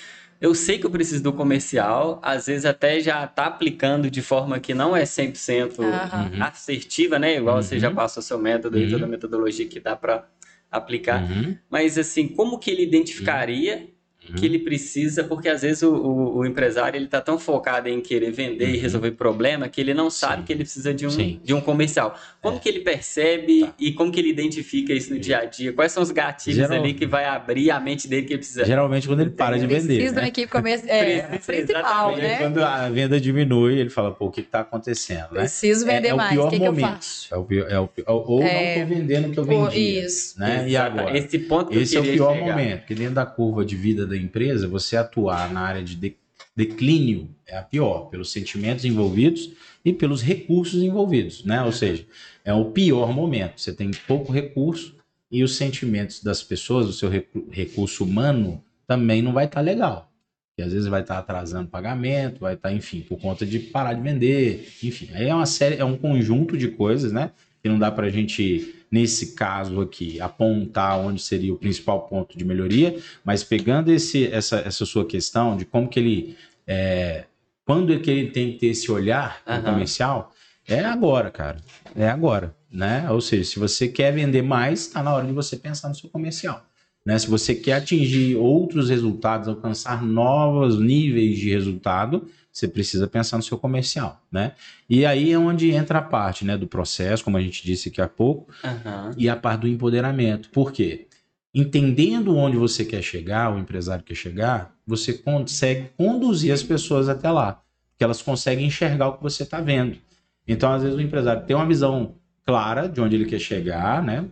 [0.41, 4.59] eu sei que eu preciso do comercial, às vezes até já está aplicando de forma
[4.59, 6.31] que não é 100% Aham.
[6.35, 6.43] Uhum.
[6.43, 7.37] assertiva, né?
[7.37, 7.81] Igual você Uhum.
[7.83, 8.91] já passou seu método e Uhum.
[8.91, 10.27] toda a metodologia que dá para
[10.71, 11.23] aplicar.
[11.23, 13.90] Uhum, Mas assim, como que ele identificaria uhum.
[14.35, 15.25] Que ele precisa?
[15.25, 18.75] Porque às vezes o, o- o empresário ele tá tão focado em querer vender e
[18.77, 18.81] Uhum.
[18.83, 20.43] resolver problema que ele não sabe Sim.
[20.45, 21.41] que ele precisa de um, Sim.
[21.43, 22.15] de um comercial.
[22.41, 22.61] Como É.
[22.61, 23.75] que ele percebe Tá.
[23.79, 25.73] e como que ele identifica isso no dia a dia?
[25.73, 28.65] Quais são os gatilhos Geral- ali que vai abrir a mente dele que ele precisa?
[28.65, 29.81] Geralmente, quando ele para de vender.
[29.97, 30.23] Precisa de né?
[30.23, 30.91] uma equipe comercial.
[31.01, 32.39] É, Precisa, principal, né?
[32.39, 35.41] Quando a venda diminui, ele fala, pô, o que está acontecendo, né?
[35.41, 36.31] Preciso vender é, é o mais.
[36.33, 36.87] pior O que, que eu momento.
[36.95, 37.35] faço?
[37.35, 38.77] É o pior, é o pior- ou É.
[38.77, 40.05] não estou vendendo o que eu Pô, vendia.
[40.07, 40.39] Isso.
[40.41, 40.69] Né?
[40.69, 41.17] E agora?
[41.17, 42.47] Esse ponto que Esse é o pior chegar.
[42.47, 46.17] momento, porque dentro da curva de vida da empresa, você atuar na área de de-
[46.57, 49.51] declínio é a pior, pelos sentimentos envolvidos
[49.85, 51.63] e pelos recursos envolvidos, né?
[51.63, 52.05] Ou seja,
[52.45, 53.61] é o pior momento.
[53.61, 54.95] Você tem pouco recurso
[55.31, 60.11] e os sentimentos das pessoas, o seu recu- recurso humano, também não vai estar legal.
[60.51, 64.03] Porque às vezes vai estar atrasando pagamento, vai estar, enfim, por conta de parar de
[64.03, 65.09] vender, enfim.
[65.15, 67.31] Aí é uma série, é um conjunto de coisas, né?
[67.63, 72.37] Que não dá para a gente, nesse caso aqui, apontar onde seria o principal ponto
[72.37, 76.37] de melhoria, mas pegando esse, essa, essa sua questão de como que ele.
[76.67, 77.25] é,
[77.65, 79.63] quando é que ele tem que ter esse olhar no Aham.
[79.63, 80.33] comercial,
[80.67, 81.59] é agora, cara.
[81.95, 83.09] É agora, né?
[83.11, 86.11] Ou seja, se você quer vender mais, está na hora de você pensar no seu
[86.11, 86.65] comercial.
[87.05, 87.19] Né?
[87.19, 93.43] Se você quer atingir outros resultados, alcançar novos níveis de resultado, você precisa pensar no
[93.43, 94.53] seu comercial, né?
[94.89, 98.01] E aí é onde entra a parte, né, do processo, como a gente disse aqui
[98.01, 99.15] há pouco, Aham.
[99.17, 100.51] e a parte do empoderamento.
[100.51, 101.07] Por quê?
[101.55, 107.31] Entendendo onde você quer chegar, o empresário quer chegar, você consegue conduzir as pessoas até
[107.31, 107.61] lá,
[107.93, 109.99] porque elas conseguem enxergar o que você está vendo.
[110.47, 114.25] Então, às vezes, o empresário tem uma visão clara de onde ele quer chegar, né?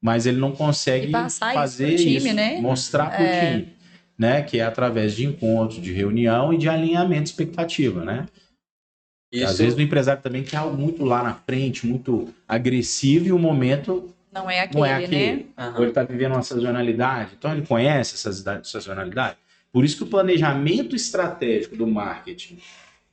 [0.00, 2.60] Mas ele não consegue isso fazer pro time, isso, né?
[2.60, 3.50] mostrar para o É.
[3.52, 3.68] time,
[4.18, 4.42] né?
[4.42, 8.26] Que é através de encontros, de reunião e de alinhamento de expectativa, né?
[9.32, 13.32] Isso, Às vezes o empresário também quer algo muito lá na frente, muito agressivo e
[13.32, 15.04] o momento Não é aquele, não é né?
[15.04, 15.46] aquele.
[15.58, 15.74] Aham.
[15.74, 17.30] Ou ele está vivendo uma sazonalidade.
[17.36, 19.36] Então ele conhece essa sazonalidade.
[19.72, 22.58] Por isso que o planejamento estratégico do marketing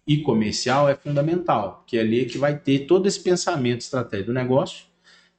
[0.05, 4.33] e comercial é fundamental, porque é ali que vai ter todo esse pensamento estratégico do
[4.35, 4.85] negócio,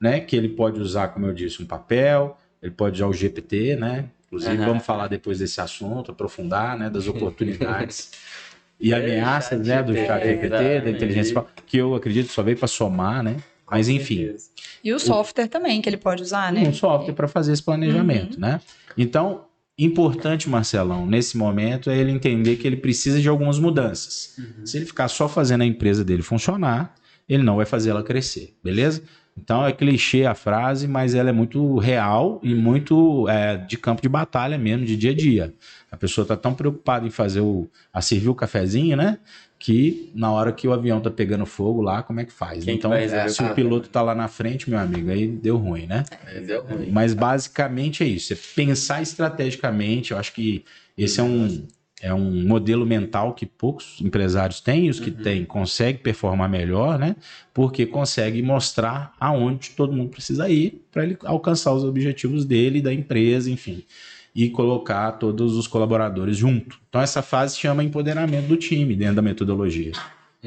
[0.00, 0.18] né?
[0.18, 4.06] Que ele pode usar, como eu disse, um papel, ele pode usar o GPT, né?
[4.32, 4.66] Inclusive, Aham.
[4.66, 6.88] vamos falar depois desse assunto, aprofundar, né?
[6.88, 8.12] Das oportunidades
[8.80, 9.82] e É, ameaças, né?
[9.82, 13.36] Do chat GPT, da inteligência, que eu acredito só veio para somar, né?
[13.70, 14.34] Mas enfim.
[14.82, 16.62] E o software também, que ele pode usar, né?
[16.62, 18.60] um software para fazer esse planejamento, né?
[18.96, 19.44] Então,
[19.78, 24.34] importante, Marcelão, nesse momento é ele entender que ele precisa de algumas mudanças.
[24.38, 24.66] Uhum.
[24.66, 26.94] Se ele ficar só fazendo a empresa dele funcionar,
[27.28, 29.02] ele não vai fazer ela crescer, beleza?
[29.36, 34.02] Então é clichê a frase, mas ela é muito real e muito é, de campo
[34.02, 35.54] de batalha mesmo, de dia a dia.
[35.90, 37.68] A pessoa está tão preocupada em fazer o.
[37.92, 39.18] a servir o cafezinho, né?
[39.58, 42.64] Que na hora que o avião tá pegando fogo lá, como é que faz?
[42.64, 43.54] Quem que então, vai resolver se o problema?
[43.54, 46.04] piloto tá lá na frente, meu amigo, aí deu ruim, né?
[46.24, 46.90] Mas deu ruim.
[46.90, 50.10] Mas basicamente é isso, é pensar estrategicamente.
[50.10, 50.64] Eu acho que
[50.96, 51.66] esse é um,
[52.02, 55.16] é um modelo mental que poucos empresários têm, e os que Uhum.
[55.22, 57.14] têm conseguem performar melhor, né?
[57.54, 62.92] Porque consegue mostrar aonde todo mundo precisa ir para ele alcançar os objetivos dele, da
[62.92, 63.84] empresa, enfim.
[64.34, 66.80] E colocar todos os colaboradores junto.
[66.88, 69.92] Então essa fase chama empoderamento do time dentro da metodologia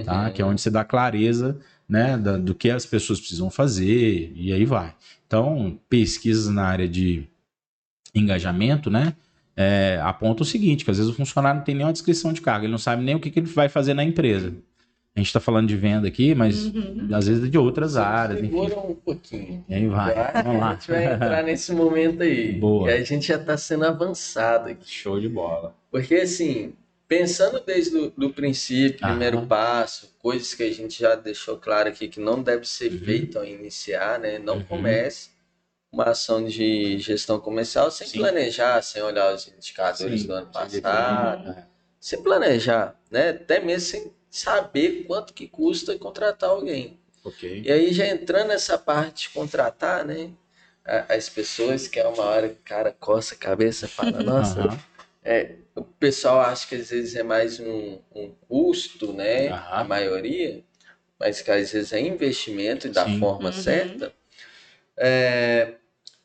[0.04, 0.30] tá?
[0.30, 4.52] Que é onde você dá clareza, né, da- do que as pessoas precisam fazer e
[4.52, 4.94] aí vai.
[5.26, 7.24] Então, pesquisas na área de
[8.14, 9.14] engajamento, né,
[9.58, 12.66] é, aponta o seguinte, que às vezes o funcionário não tem nenhuma descrição de cargo,
[12.66, 14.54] ele não sabe nem o que, que ele vai fazer na empresa.
[15.16, 17.08] A gente está falando de venda aqui, mas Uhum.
[17.14, 18.50] às vezes é de outras áreas, enfim.
[18.52, 19.64] Segura um pouquinho.
[19.70, 20.14] E aí vai,
[20.44, 20.70] vamos lá.
[20.72, 22.52] A gente vai entrar nesse momento aí.
[22.60, 22.92] Boa.
[22.92, 24.92] E a gente já está sendo avançado aqui.
[24.92, 25.74] Show de bola.
[25.90, 26.74] Porque, assim,
[27.08, 29.12] pensando desde o do princípio, Aham.
[29.14, 33.00] primeiro passo, coisas que a gente já deixou claro aqui que não deve ser Uhum.
[33.00, 34.38] feito ao iniciar, né?
[34.38, 34.64] Não Uhum.
[34.64, 35.30] comece
[35.96, 38.20] uma ação de gestão comercial sem Sim.
[38.20, 41.68] planejar, sem olhar os indicadores Sim, do ano passado, né?
[42.02, 43.30] sem planejar, né?
[43.30, 47.00] Até mesmo sem saber quanto que custa contratar alguém.
[47.24, 47.62] Ok.
[47.64, 50.32] E aí já entrando nessa parte de contratar, né?
[50.84, 54.80] As pessoas que é uma hora que o cara coça a cabeça fala, nossa, Aham.
[55.24, 59.48] é, o pessoal acha que às vezes é mais um, um custo, né?
[59.48, 59.80] Aham.
[59.80, 60.62] A maioria,
[61.18, 63.18] mas que às vezes é investimento e da Sim.
[63.20, 63.52] forma Uhum.
[63.54, 64.14] certa.
[64.98, 65.76] É,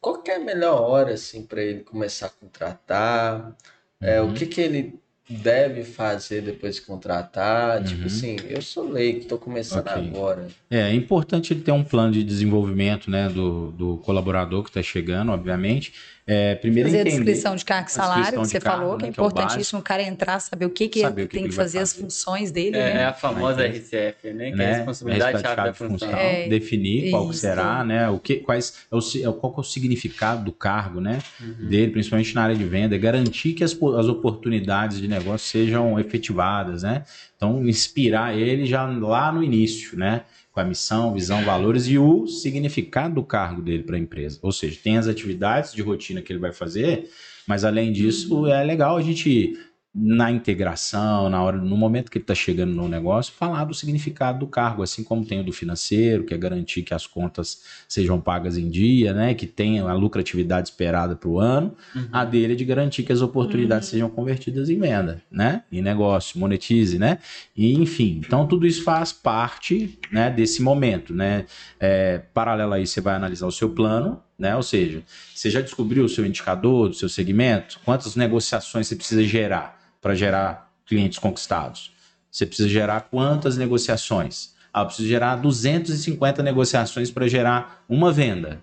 [0.01, 3.57] qual que é a melhor hora assim para ele começar a contratar?
[4.01, 4.31] É, Uhum.
[4.31, 7.85] O que que ele deve fazer depois de contratar?
[7.85, 8.07] Tipo Uhum.
[8.07, 10.09] assim, eu sou leigo, estou começando Ok.
[10.09, 10.49] agora.
[10.71, 14.83] É, é importante ele ter um plano de desenvolvimento né, do, do colaborador que está
[14.83, 15.93] chegando, obviamente.
[16.33, 17.16] É, primeiro Fazer a entender.
[17.25, 19.19] descrição de cargo e a salário, que de você cargo, falou, que é né, que
[19.19, 21.43] é o importantíssimo o cara entrar, saber o que, que Saber ele o que tem
[21.45, 23.05] que que fazer, as funções dele, É, é né?
[23.07, 23.69] a famosa ter.
[23.79, 24.53] RCF, né?
[24.53, 24.73] Que é a né?
[24.77, 26.19] responsabilidade chave da responsabilidade função.
[26.19, 27.40] É, definir qual que isso.
[27.40, 28.09] será, né?
[28.09, 31.19] O que, quais, é o, é o- qual que é o significado do cargo, né?
[31.40, 31.69] Uhum.
[31.69, 35.99] Dele, principalmente na área de venda, é garantir que as, as oportunidades de negócio sejam
[35.99, 37.03] efetivadas, né?
[37.37, 40.23] Então, inspirar ele já lá no início, né?
[40.53, 44.39] Com a missão, visão, valores e o significado do cargo dele para a empresa.
[44.43, 47.09] Ou seja, tem as atividades de rotina que ele vai fazer,
[47.47, 49.57] mas além disso, é legal a gente
[49.92, 54.38] na integração, na hora, no momento que ele está chegando no negócio, falar do significado
[54.38, 58.20] do cargo, assim como tem o do financeiro, que é garantir que as contas sejam
[58.20, 59.35] pagas em dia, né?
[59.35, 61.74] Que tenha a lucratividade esperada para o ano.
[61.94, 62.09] Uhum.
[62.12, 63.92] A dele é de garantir que as oportunidades Uhum.
[63.92, 65.64] sejam convertidas em venda, né?
[65.72, 67.18] Em negócio, monetize, né?
[67.57, 70.31] E enfim, então tudo isso faz parte, né?
[70.31, 71.46] Desse momento, né?
[71.81, 74.57] É, paralelo a isso, você vai analisar o seu plano, Né?
[74.57, 75.03] Ou seja,
[75.35, 77.79] você já descobriu o seu indicador do seu segmento?
[77.85, 81.92] Quantas negociações você precisa gerar para gerar clientes conquistados?
[82.31, 84.55] Você precisa gerar quantas negociações?
[84.72, 88.62] Ah, eu preciso gerar 250 negociações para gerar uma venda.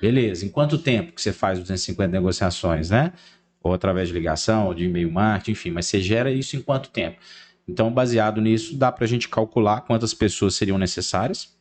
[0.00, 0.46] Beleza.
[0.46, 3.12] Em quanto tempo que você faz 250 negociações, né?
[3.60, 6.88] Ou através de ligação, ou de e-mail marketing, enfim, mas você gera isso em quanto
[6.88, 7.18] tempo?
[7.66, 11.52] Então, baseado nisso, dá para a gente calcular quantas pessoas seriam necessárias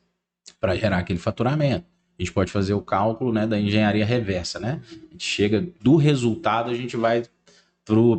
[0.59, 1.85] para gerar aquele faturamento.
[2.19, 4.81] A gente pode fazer o cálculo né, da engenharia reversa, né?
[4.91, 7.23] A gente chega do resultado, a gente vai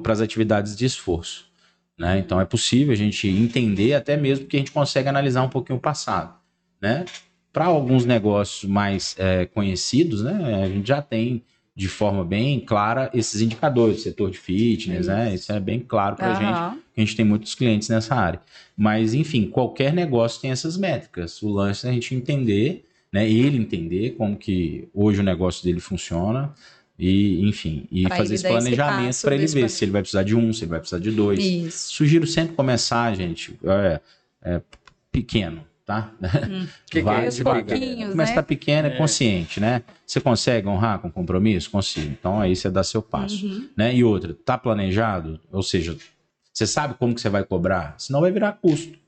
[0.03, 1.51] para as atividades de esforço.
[1.99, 2.19] Né?
[2.19, 5.79] Então é possível a gente entender, até mesmo que a gente consegue analisar um pouquinho
[5.79, 6.35] o passado.
[6.81, 7.05] Né?
[7.53, 11.45] Para alguns negócios mais é, conhecidos, né, a gente já tem
[11.77, 15.25] de forma bem clara esses indicadores, setor de fitness, né?
[15.25, 15.31] Isso.
[15.31, 15.35] né?
[15.35, 16.37] Isso é bem claro para a uhum.
[16.37, 16.85] gente.
[16.97, 18.41] A gente tem muitos clientes nessa área.
[18.77, 21.41] Mas, enfim, qualquer negócio tem essas métricas.
[21.41, 23.29] O lance é a gente entender, né?
[23.29, 26.55] Ele entender como que hoje o negócio dele funciona
[26.99, 30.37] e, enfim, e pra fazer esse planejamento para ele ver se ele vai precisar de
[30.37, 31.39] um, se ele vai precisar de dois.
[31.39, 31.95] Isso.
[31.95, 34.01] Sugiro sempre começar, gente, é,
[34.43, 34.61] é
[35.11, 36.13] pequeno, tá?
[36.23, 36.67] Hum.
[36.91, 38.35] Que vai que é Começa né?
[38.35, 39.83] tá pequeno, é, é consciente, né?
[40.07, 41.71] Você consegue honrar com compromisso?
[41.71, 42.11] Consigo.
[42.11, 43.69] Então aí você dá seu passo, uhum.
[43.77, 43.95] né?
[43.95, 45.41] E outra, tá planejado?
[45.51, 45.97] Ou seja,
[46.53, 47.95] você sabe como que você vai cobrar?
[47.97, 49.00] Senão vai virar custo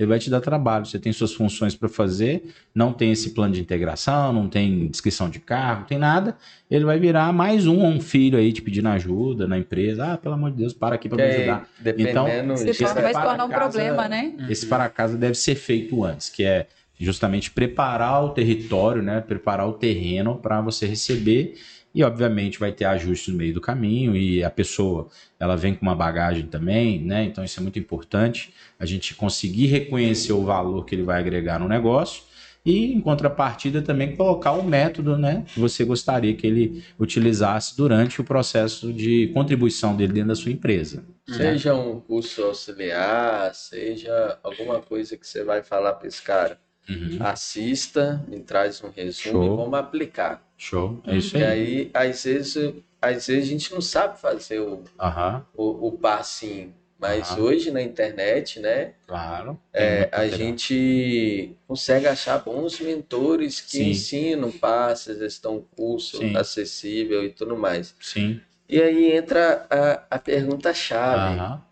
[0.00, 0.86] ele vai te dar trabalho.
[0.86, 5.28] Você tem suas funções para fazer, não tem esse plano de integração, não tem descrição
[5.28, 6.36] de carro, não tem nada.
[6.70, 10.14] Ele vai virar mais um um filho aí te pedindo ajuda na empresa.
[10.14, 11.68] Ah, pelo amor de Deus, para aqui para me ajudar.
[11.98, 14.34] Então, se vai se tornar um problema, né?
[14.48, 16.66] Esse para casa deve ser feito antes, que é
[16.98, 19.20] justamente preparar o território, né?
[19.20, 21.56] Preparar o terreno para você receber
[21.94, 25.82] e obviamente vai ter ajustes no meio do caminho e a pessoa ela vem com
[25.82, 27.24] uma bagagem também, né?
[27.24, 31.58] Então isso é muito importante a gente conseguir reconhecer o valor que ele vai agregar
[31.58, 32.22] no negócio
[32.64, 38.20] e em contrapartida também colocar o método, né, que você gostaria que ele utilizasse durante
[38.20, 41.04] o processo de contribuição dele dentro da sua empresa.
[41.26, 46.58] Seja um curso auxiliar, seja alguma coisa que você vai falar para esse cara
[46.90, 47.18] Uhum.
[47.20, 49.44] Assista, me traz um resumo Show.
[49.44, 50.42] e vamos aplicar.
[50.58, 51.42] Show, é isso aí.
[51.42, 55.42] E aí, às vezes, às vezes a gente não sabe fazer o, uhum.
[55.56, 56.74] o, o passinho.
[56.98, 57.44] Mas uhum.
[57.44, 58.92] hoje na internet, né?
[59.06, 59.58] Claro.
[59.72, 63.90] É, a gente consegue achar bons mentores que Sim.
[63.90, 66.36] ensinam passos, estão curso Sim.
[66.36, 67.94] acessível e tudo mais.
[67.98, 68.38] Sim.
[68.68, 71.40] E aí entra a, a pergunta-chave.
[71.40, 71.69] Uhum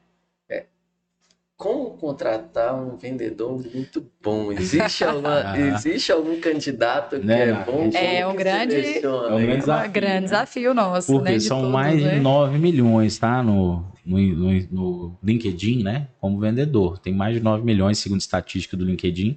[1.58, 4.52] como contratar um vendedor muito bom?
[4.52, 7.90] Existe, alguma, existe algum candidato que né, é bom?
[7.92, 9.02] É um grande, é
[9.34, 11.12] um grande desafio, grande desafio nosso.
[11.12, 12.14] Porque né, são todos, mais né?
[12.14, 13.42] de 9 milhões, tá?
[13.42, 16.06] No, no, no, no, LinkedIn, né?
[16.20, 16.96] Como vendedor.
[17.00, 19.36] Tem mais de 9 milhões, segundo estatística do LinkedIn,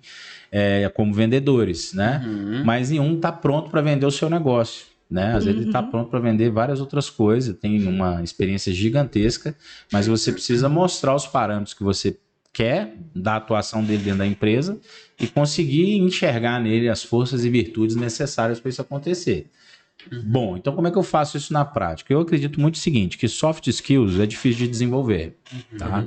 [0.51, 2.21] é, como vendedores, né?
[2.23, 2.63] Uhum.
[2.63, 4.90] Mas nenhum está pronto para vender o seu negócio.
[5.11, 5.35] Né?
[5.35, 5.91] Às vezes ele está uhum.
[5.91, 9.53] pronto para vender várias outras coisas, tem uma experiência gigantesca,
[9.91, 12.17] mas você precisa mostrar os parâmetros que você
[12.53, 14.79] quer da atuação dele dentro da empresa
[15.19, 19.49] e conseguir enxergar nele as forças e virtudes necessárias para isso acontecer.
[20.09, 20.23] Uhum.
[20.25, 22.13] Bom, então como é que eu faço isso na prática?
[22.13, 25.77] Eu acredito muito o seguinte, que soft skills é difícil de desenvolver, uhum.
[25.77, 26.05] tá?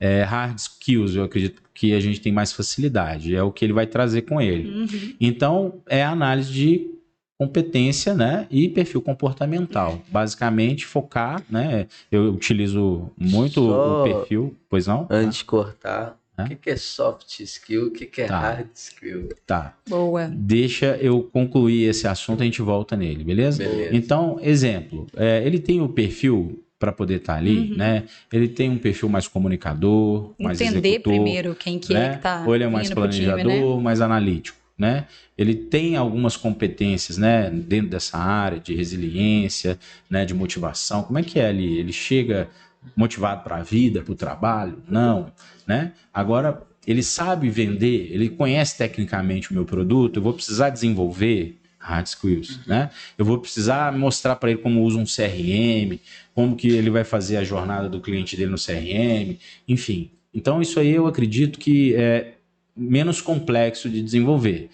[0.00, 3.74] É, hard skills eu acredito que a gente tem mais facilidade, é o que ele
[3.74, 4.68] vai trazer com ele.
[4.68, 5.14] Uhum.
[5.20, 6.95] Então, é a análise de
[7.38, 10.00] competência, né, e perfil comportamental.
[10.08, 15.06] Basicamente focar, né, eu utilizo muito Só o perfil, pois não?
[15.10, 18.38] Antes de cortar, o que, que, é soft skill, o que, que é tá.
[18.38, 19.28] hard skill?
[19.46, 19.74] Tá.
[19.88, 20.30] Boa.
[20.32, 23.64] Deixa eu concluir esse assunto, a gente volta nele, beleza?
[23.64, 23.96] beleza.
[23.96, 27.76] Então, exemplo, é, ele tem o perfil para poder estar tá ali, uhum.
[27.78, 28.04] né?
[28.30, 31.00] Ele tem um perfil mais comunicador, Entender mais executor.
[31.00, 32.06] primeiro quem que é né?
[32.06, 33.82] é que tá Ou ele é mais planejador, time, né?
[33.82, 35.06] mais analítico né?
[35.36, 41.02] Ele tem algumas competências, né, dentro dessa área de resiliência, né, de motivação.
[41.02, 41.78] Como é que é ali?
[41.78, 42.48] Ele chega
[42.94, 44.82] motivado para a vida, para o trabalho?
[44.88, 45.32] Não,
[45.66, 45.92] né?
[46.12, 50.18] Agora ele sabe vender, ele conhece tecnicamente o meu produto.
[50.18, 52.90] Eu vou precisar desenvolver hard skills, né?
[53.16, 55.98] Eu vou precisar mostrar para ele como usa um CRM,
[56.34, 59.36] como que ele vai fazer a jornada do cliente dele no CRM,
[59.66, 60.10] enfim.
[60.32, 62.34] Então isso aí eu acredito que é,
[62.76, 64.70] menos complexo de desenvolver.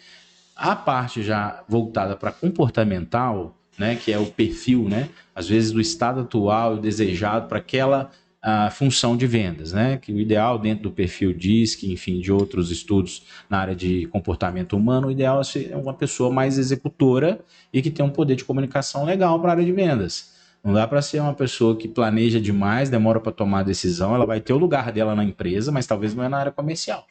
[0.57, 5.81] A parte já voltada para comportamental, né, que é o perfil, né, às vezes do
[5.81, 8.11] estado atual desejado para aquela
[8.43, 9.99] a função de vendas, né?
[9.99, 14.77] Que o ideal dentro do perfil DISC, enfim, de outros estudos na área de comportamento
[14.77, 17.39] humano, o ideal é ser uma pessoa mais executora
[17.73, 20.33] e que tem um poder de comunicação legal para a área de vendas.
[20.65, 24.41] Não dá para ser uma pessoa que planeja demais, demora para tomar decisão, ela vai
[24.41, 27.07] ter o lugar dela na empresa, mas talvez não é na área comercial.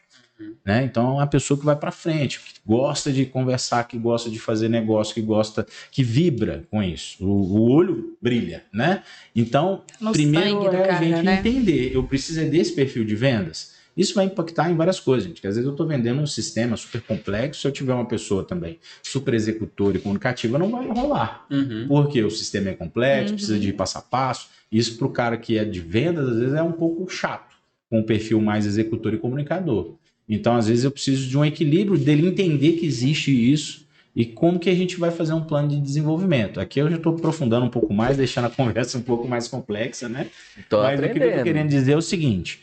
[0.66, 0.84] Né?
[0.84, 4.40] Então é uma pessoa que vai para frente, que gosta de conversar, que gosta de
[4.40, 7.24] fazer negócio, que gosta, que vibra com isso.
[7.26, 7.28] O,
[7.58, 9.04] o olho brilha, né?
[9.36, 11.40] Então, No primeiro é a cara, gente né?
[11.40, 13.80] entender, eu preciso é desse perfil de vendas.
[13.98, 15.42] Isso vai impactar em várias coisas, gente.
[15.42, 18.42] Que às vezes eu estou vendendo um sistema super complexo, se eu tiver uma pessoa
[18.42, 21.46] também super executora e comunicativa, não vai rolar.
[21.52, 21.88] Uhum.
[21.90, 23.36] Porque o sistema é complexo, Uhum.
[23.36, 24.48] precisa de passo a passo.
[24.72, 27.54] Isso para o cara que é de vendas, às vezes é um pouco chato,
[27.90, 29.96] com um perfil mais executor e comunicador.
[30.34, 34.60] Então, às vezes, eu preciso de um equilíbrio dele entender que existe isso e como
[34.60, 36.58] que a gente vai fazer um plano de desenvolvimento.
[36.58, 40.08] Aqui eu já estou aprofundando um pouco mais, deixando a conversa um pouco mais complexa,
[40.08, 40.28] né?
[40.70, 41.30] Tô Mas o que eu aprendendo.
[41.30, 42.62] estou querendo dizer é o seguinte: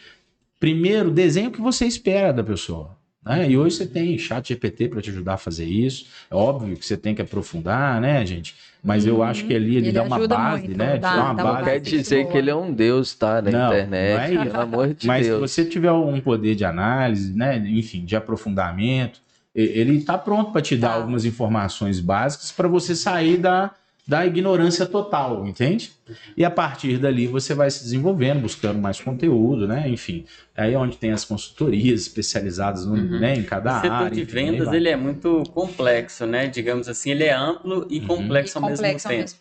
[0.59, 2.97] primeiro, desenhe o que você espera da pessoa.
[3.23, 3.51] Né?
[3.51, 6.07] E hoje você tem chat GPT para te ajudar a fazer isso.
[6.31, 8.55] É óbvio que você tem que aprofundar, né, gente?
[8.83, 9.23] Mas eu Uhum.
[9.25, 10.95] acho que ali ele, Ele dá uma base, muito, né?
[10.97, 11.65] Te dá- dá uma dá base.
[11.65, 13.43] Quer dizer que ele é um deus, tá?
[13.43, 14.11] Na Não, internet.
[14.13, 14.51] não é isso.
[14.53, 15.41] Pelo amor de Mas se Deus.
[15.41, 19.21] você tiver um poder de análise, né, enfim, de aprofundamento,
[19.55, 20.95] ele está pronto para te dar Tá.
[20.95, 23.73] algumas informações básicas para você sair da,
[24.09, 25.93] da ignorância total, entende?
[26.35, 29.87] E a partir dali você vai se desenvolvendo, buscando mais conteúdo, né?
[29.87, 30.25] Enfim,
[30.57, 33.21] aí é onde tem as consultorias especializadas no- Uhum.
[33.21, 34.11] né, em cada O setor área.
[34.17, 36.47] de vendas ele é muito complexo, né?
[36.47, 38.07] Digamos assim, ele é amplo e Uhum.
[38.07, 39.23] complexo ao Complexo mesmo ao tempo.
[39.23, 39.39] mesmo.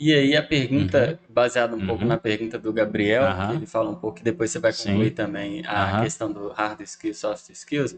[0.00, 2.08] E aí a pergunta, baseada um pouco Uhum.
[2.08, 3.50] na pergunta do Gabriel, Aham.
[3.50, 4.88] que ele fala um pouco, e depois você vai Sim.
[4.90, 7.96] concluir também a questão do hard skills, soft skills,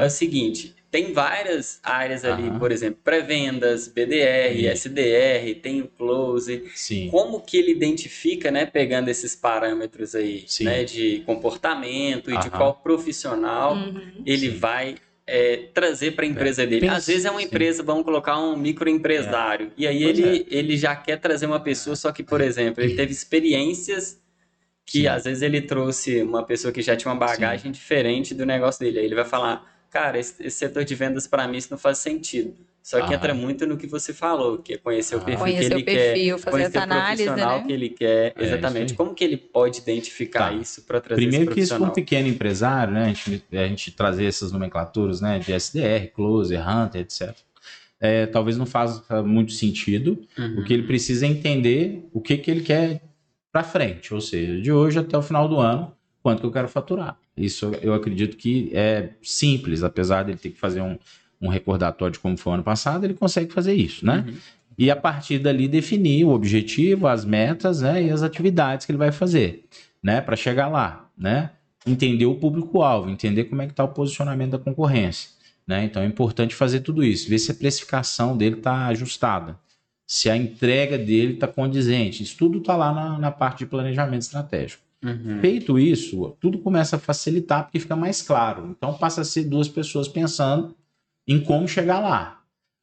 [0.00, 4.66] é o seguinte, tem várias áreas ali, por exemplo, pré-vendas, BDR.
[4.66, 7.08] SDR, tem o close, Sim.
[7.10, 10.64] como que ele identifica, né, pegando esses parâmetros aí, Sim.
[10.64, 14.22] né, de comportamento e de qual profissional Uhum.
[14.26, 14.58] ele Sim.
[14.58, 14.94] vai
[15.26, 16.82] é, trazer para a empresa dele.
[16.82, 17.46] Pensa- Às vezes é uma sim.
[17.46, 21.96] empresa, vamos colocar um microempresário, e aí Pois ele, ele já quer trazer uma pessoa,
[21.96, 24.20] só que, por exemplo, ele teve experiências
[24.84, 25.06] que Sim.
[25.08, 29.00] às vezes ele trouxe uma pessoa que já tinha uma bagagem diferente do negócio dele.
[29.00, 31.98] Aí ele vai falar, cara, esse, esse setor de vendas para mim isso não faz
[31.98, 32.54] sentido.
[32.86, 33.14] Só que Aham.
[33.14, 35.24] entra muito no que você falou, que é conhecer o Aham.
[35.26, 37.66] perfil que Conhecer ele o perfil, quer, fazer conhecer essa o análise, profissional né?
[37.66, 38.94] que ele quer, É, exatamente.
[38.94, 40.52] Como que ele pode identificar Tá.
[40.52, 43.06] isso para trazer Primeiro esse que isso para um pequeno empresário, né?
[43.06, 45.40] A gente, a gente trazer essas nomenclaturas, né?
[45.40, 47.34] De SDR, Closer, Hunter, etc.
[47.98, 50.24] É, talvez não faça muito sentido.
[50.38, 50.60] Uhum.
[50.60, 53.02] O que ele precisa é entender o que, que ele quer
[53.50, 54.14] para frente.
[54.14, 57.18] Ou seja, de hoje até o final do ano, quanto que eu quero faturar.
[57.36, 60.96] Isso eu acredito que é simples, apesar dele ter que fazer um,
[61.40, 64.24] um recordatório de como foi o ano passado, ele consegue fazer isso, né?
[64.26, 64.34] Uhum.
[64.78, 68.98] E a partir dali definir o objetivo, as metas, né, e as atividades que ele
[68.98, 69.64] vai fazer,
[70.02, 71.50] né, para chegar lá, né?
[71.86, 75.30] Entender o público-alvo, entender como é que está o posicionamento da concorrência,
[75.66, 75.84] né?
[75.84, 79.58] Então é importante fazer tudo isso, ver se a precificação dele está ajustada,
[80.06, 82.22] se a entrega dele está condizente.
[82.22, 84.82] Isso tudo está lá na, na parte de planejamento estratégico.
[85.02, 85.40] Uhum.
[85.40, 88.74] Feito isso, tudo começa a facilitar porque fica mais claro.
[88.76, 90.74] Então passa a ser duas pessoas pensando
[91.26, 92.32] em como chegar lá.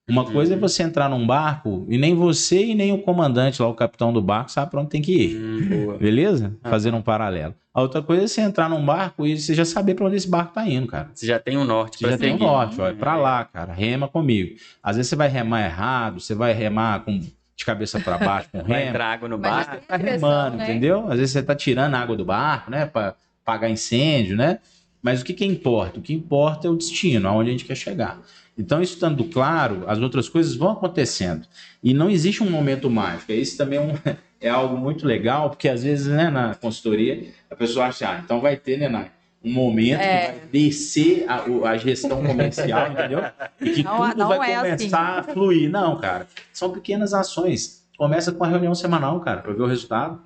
[0.10, 0.34] Uma Uhum.
[0.34, 3.74] coisa é você entrar num barco e nem você e nem o comandante lá, o
[3.74, 5.36] capitão do barco, sabe para onde tem que ir.
[5.38, 5.98] Hum, boa.
[5.98, 6.54] Beleza?
[6.62, 6.70] Ah.
[6.70, 7.56] Fazendo um paralelo.
[7.74, 10.30] A outra coisa é você entrar num barco e você já saber para onde esse
[10.30, 11.10] barco tá indo, cara.
[11.14, 12.44] Você já tem um norte Você já tem um seguir.
[12.44, 13.72] norte, ó, é pra lá, cara.
[13.72, 14.56] Rema comigo.
[14.84, 18.60] Às vezes você vai remar errado, você vai remar com, de cabeça para baixo com
[18.68, 19.64] Vai remo entrar água no Mas bar.
[19.66, 20.64] já tem tá remando, né?
[20.66, 21.06] entendeu?
[21.10, 24.60] Às vezes você tá tirando a água do barco, né, para apagar incêndio, né?
[25.04, 26.00] Mas o que que importa?
[26.00, 28.22] O que importa é o destino, aonde a gente quer chegar.
[28.58, 31.46] Então, isso estando claro, as outras coisas vão acontecendo.
[31.84, 33.32] E não existe um momento mágico.
[33.34, 33.98] Isso também é, um-
[34.40, 38.40] é algo muito legal, porque às vezes, né, na consultoria, a pessoa acha, ah, então
[38.40, 39.12] vai ter, né, Nai,
[39.44, 40.28] um momento É.
[40.28, 43.20] que vai descer a, a gestão comercial, entendeu?
[43.60, 44.78] E que Não, tudo não vai é assim.
[44.78, 45.70] começar a fluir.
[45.70, 46.28] Não, cara.
[46.54, 47.84] São pequenas ações.
[47.98, 50.22] Começa com a reunião semanal, cara, para ver o resultado.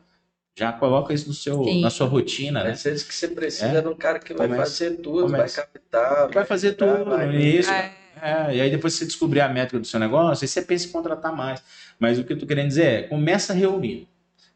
[0.58, 1.82] Já coloca isso no seu, Sim.
[1.82, 2.72] na sua rotina, né?
[2.72, 4.64] Às vezes que você precisa de um cara que vai Começa.
[4.72, 5.62] fazer tudo, Começa.
[5.62, 6.32] vai captar.
[6.34, 7.72] Vai fazer tudo vai- início.
[7.72, 7.94] É.
[8.20, 10.92] É, e aí depois você descobrir a métrica do seu negócio, aí você pensa em
[10.92, 11.62] contratar mais.
[12.00, 14.08] Mas o que eu tô querendo dizer é, começa a reunir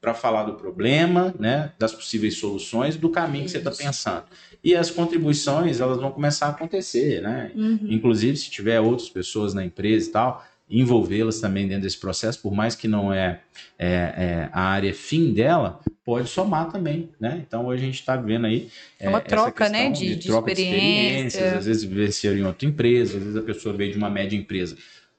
[0.01, 4.23] para falar do problema, né, das possíveis soluções, do caminho que você está pensando.
[4.63, 7.51] E as contribuições, elas vão começar a acontecer, né?
[7.53, 7.79] Uhum.
[7.83, 12.53] Inclusive, se tiver outras pessoas na empresa e tal, envolvê-las também dentro desse processo, por
[12.53, 13.41] mais que não é,
[13.77, 17.43] é, é a área fim dela, pode somar também, né?
[17.45, 20.51] Então hoje a gente está vendo aí É uma essa troca, né, de- de troca
[20.51, 21.27] experiência.
[21.27, 24.35] experiências, às vezes venceram em outra empresa, às vezes a pessoa veio de uma média
[24.35, 24.77] empresa,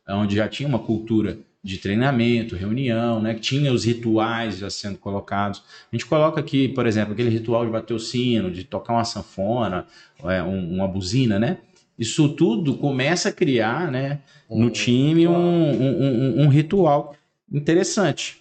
[0.09, 3.35] onde já tinha uma cultura de treinamento, reunião, né?
[3.35, 5.63] Que tinha os rituais já sendo colocados.
[5.93, 9.05] A gente coloca aqui, por exemplo, aquele ritual de bater o sino, de tocar uma
[9.05, 9.87] sanfona,
[10.25, 11.59] é, um- uma buzina, né?
[11.99, 14.21] Isso tudo começa a criar, né,
[14.51, 15.81] no time um, ritual.
[15.81, 16.03] um,
[16.41, 17.17] um- um ritual
[17.53, 18.41] interessante.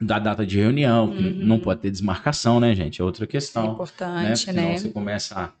[0.00, 1.36] Da data de reunião, que Uhum.
[1.46, 3.00] não pode ter desmarcação, né, gente?
[3.00, 3.66] É outra É questão.
[3.66, 3.72] né?
[3.72, 4.76] importante, Senão né?
[4.76, 5.52] você começa a,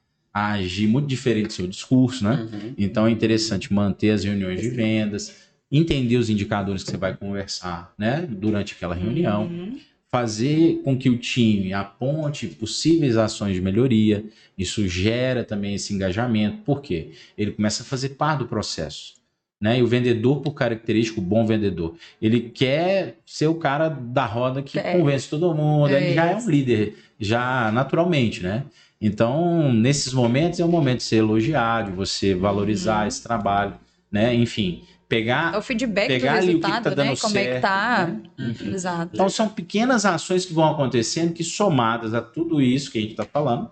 [0.50, 2.46] a agir muito diferente do seu discurso, né?
[2.52, 2.74] Uhum.
[2.76, 5.34] Então é interessante manter as reuniões de vendas,
[5.72, 9.78] entender os indicadores que você vai conversar, né, durante aquela reunião, Uhum.
[10.16, 14.24] Fazer com que o time aponte possíveis ações de melhoria.
[14.56, 16.56] Isso gera também esse engajamento.
[16.64, 17.10] Por quê?
[17.36, 19.14] Ele começa a fazer parte do processo.
[19.60, 19.78] Né?
[19.78, 24.62] E o vendedor, por característica, o bom vendedor, ele quer ser o cara da roda
[24.62, 24.92] que É.
[24.98, 25.90] convence todo mundo.
[25.94, 26.50] É ele já é um isso.
[26.50, 28.64] líder, já naturalmente, né?
[29.00, 33.08] Então, nesses momentos é o momento de ser elogiado, de você valorizar Uhum.
[33.08, 33.74] esse trabalho,
[34.10, 34.34] né?
[34.34, 36.96] Enfim, pegar É o feedback Pegar do ali o que que resultado, tá né?
[36.96, 38.06] dando Como é que certo, tá.
[38.06, 38.54] né?
[38.74, 39.10] Exato.
[39.14, 43.10] Então são pequenas ações que vão acontecendo que somadas a tudo isso que a gente
[43.12, 43.70] está falando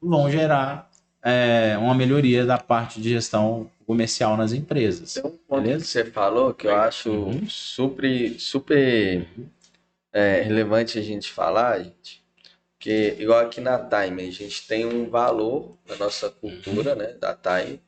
[0.00, 0.90] vão gerar
[1.22, 5.14] é, uma melhoria da parte de gestão comercial nas empresas.
[5.14, 5.84] Tem um ponto Beleza?
[5.84, 7.46] que você falou que eu acho Uhum.
[7.48, 9.26] super, super
[10.12, 12.24] é, relevante a gente falar, gente.
[12.78, 17.34] Porque, igual aqui na Time, a gente tem um valor na nossa cultura, né, da
[17.34, 17.80] Time,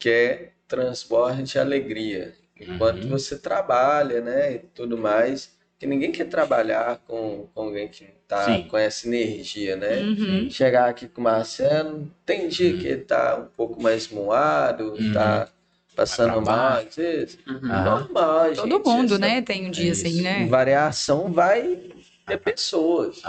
[0.00, 2.32] que é transporte e alegria.
[2.60, 3.10] Enquanto Uhum.
[3.10, 8.10] você trabalha, né, e tudo mais, que ninguém quer trabalhar com, com alguém que não
[8.28, 8.62] tá Sim.
[8.68, 10.00] com essa energia, né?
[10.02, 10.50] Uhum.
[10.50, 15.12] chegar aqui com o Marcelo, tem dia que ele tá um pouco mais moado, Uhum.
[15.12, 15.48] tá
[15.96, 17.38] passando mal, às vezes.
[17.48, 17.60] Uhum.
[17.66, 18.68] Normal, gente.
[18.68, 19.42] Todo mundo, essa né?
[19.42, 20.06] Tem um dia isso.
[20.06, 20.46] assim, né?
[20.46, 21.78] Variação vai
[22.26, 23.22] ter pessoas,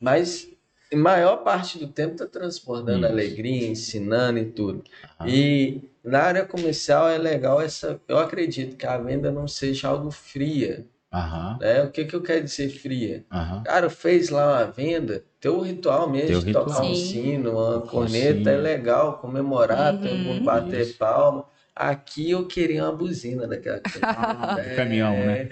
[0.00, 0.46] mas
[0.92, 4.84] em maior parte do tempo tá transbordando alegria, ensinando e tudo.
[5.26, 10.10] E na área comercial é legal essa, eu acredito que a venda não seja algo
[10.10, 11.58] fria, Aham.
[11.60, 11.82] né?
[11.84, 13.24] O que que eu quero dizer fria?
[13.30, 13.62] Aham.
[13.64, 18.50] Cara, fez lá uma venda, teu ritual mesmo, Teu tocar um sino, uma Um corneta,
[18.50, 18.50] sino.
[18.50, 20.24] é legal, comemorar, todo Uhum.
[20.24, 20.98] mundo bater Isso.
[20.98, 21.46] palma.
[21.78, 23.78] Aqui eu queria uma buzina daquela.
[23.86, 25.48] Do caminhão, né?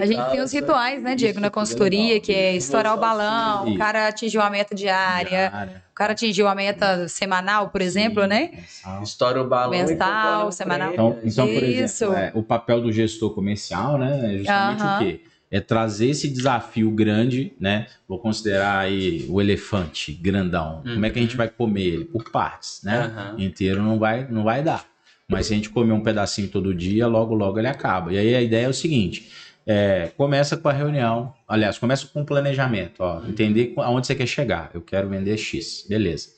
[0.00, 3.76] A gente tem os rituais, né, Diego, na consultoria, que é estourar o balão, o
[3.76, 8.28] cara atingiu a meta diária, Diária, o cara atingiu a meta semanal, por exemplo, sim,
[8.28, 8.50] né?
[8.54, 9.02] mensal.
[9.02, 9.70] Estoura o balão.
[9.70, 10.92] Mensal, semanal.
[10.92, 12.04] Então, então por Isso.
[12.04, 15.20] exemplo, é, o papel do gestor comercial, né, é justamente o quê?
[15.50, 17.86] É trazer esse desafio grande, né?
[18.08, 20.82] Vou considerar aí o elefante grandão.
[20.82, 21.38] Como é que a gente Uhum.
[21.38, 22.04] vai comer ele?
[22.04, 22.98] Por partes, né?
[22.98, 23.34] Aham.
[23.38, 24.84] Inteiro não vai, não vai dar.
[25.28, 28.12] Mas se a gente comer um pedacinho todo dia, logo, logo ele acaba.
[28.12, 29.30] E aí a ideia é o seguinte:
[29.66, 34.26] é, começa com a reunião, aliás, começa com o planejamento, ó, entender aonde você quer
[34.26, 34.70] chegar.
[34.72, 36.28] Eu quero vender X, beleza.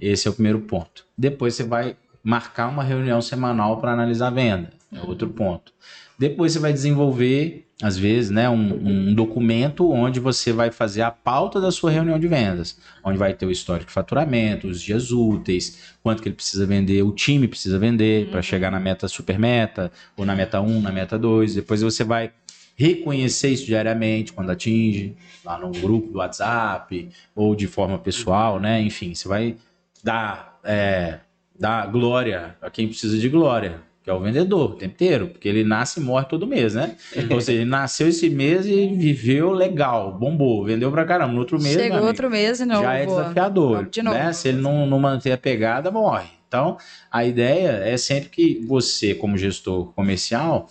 [0.00, 1.04] Esse é o primeiro ponto.
[1.16, 5.72] Depois você vai marcar uma reunião semanal para analisar a venda, é outro ponto.
[6.18, 11.10] Depois você vai desenvolver, às vezes, né, um, um documento onde você vai fazer a
[11.10, 15.10] pauta da sua reunião de vendas, onde vai ter o histórico de faturamento, os dias
[15.10, 19.38] úteis, quanto que ele precisa vender, o time precisa vender para chegar na meta super
[19.38, 21.54] meta, ou na meta 1, na meta 2.
[21.54, 22.32] Depois você vai
[22.76, 28.80] reconhecer isso diariamente quando atinge, lá no grupo do WhatsApp, ou de forma pessoal, né?
[28.82, 29.56] Enfim, você vai
[30.02, 31.20] dar, é,
[31.58, 35.48] dar glória a quem precisa de glória, que é o vendedor o tempo inteiro, porque
[35.48, 36.96] ele nasce e morre todo mês, né?
[37.30, 41.32] Ou seja, ele nasceu esse mês e viveu legal, bombou, vendeu pra caramba.
[41.32, 42.82] No outro mês, Chegou amigo, outro mês de novo.
[42.82, 44.16] já é desafiador, Vamos de novo.
[44.16, 44.32] né?
[44.32, 46.28] Se ele não, não manter a pegada, morre.
[46.48, 46.76] Então,
[47.10, 50.68] a ideia é sempre que você, como gestor comercial,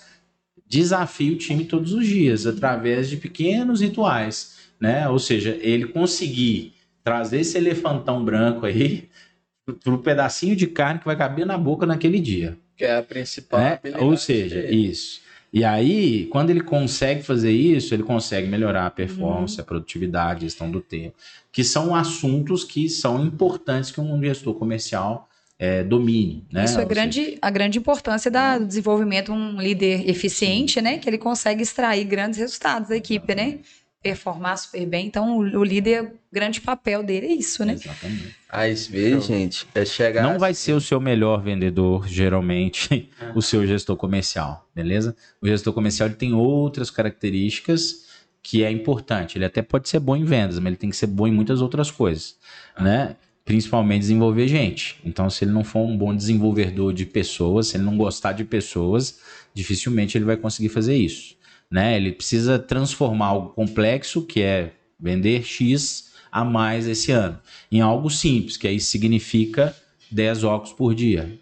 [0.67, 5.07] desafie o time todos os dias, através de pequenos rituais, né?
[5.07, 9.07] Ou seja, ele conseguir trazer esse elefantão branco aí
[9.81, 13.03] para o pedacinho de carne que vai caber na boca naquele dia Que é a
[13.03, 13.79] principal né?
[13.99, 14.87] Ou seja, dele.
[14.89, 15.21] isso.
[15.51, 19.61] E aí, quando ele consegue fazer isso, ele consegue melhorar a performance, Uhum.
[19.61, 21.15] a produtividade, a gestão do tempo,
[21.51, 25.27] que são assuntos que são importantes que um gestor comercial
[25.61, 26.45] eh, domine.
[26.49, 26.63] Né?
[26.63, 30.97] Isso é Ou grande, a grande importância da- do desenvolvimento de um líder eficiente, né?
[30.99, 33.59] Que ele consegue extrair grandes resultados da equipe, né?
[34.01, 35.07] Performar super bem.
[35.07, 37.73] Então, o, o líder, o grande papel dele é isso, né?
[37.73, 38.35] Exatamente.
[38.47, 40.23] Às vezes, gente, é chegar.
[40.23, 45.15] Não vai ser o seu melhor vendedor, geralmente, o seu gestor comercial, beleza?
[45.41, 48.07] O gestor comercial ele tem outras características
[48.41, 49.37] que é importante.
[49.37, 51.61] Ele até pode ser bom em vendas, mas ele tem que ser bom em muitas
[51.61, 52.37] outras coisas,
[52.79, 53.15] né?
[53.43, 54.99] Principalmente desenvolver gente.
[55.03, 58.43] Então, se ele não for um bom desenvolvedor de pessoas, se ele não gostar de
[58.43, 59.19] pessoas,
[59.53, 61.35] dificilmente ele vai conseguir fazer isso,
[61.71, 61.95] né?
[61.95, 67.39] Ele precisa transformar algo complexo, que é vender X a mais esse ano,
[67.71, 69.75] em algo simples, que aí significa
[70.11, 71.39] 10 óculos por dia.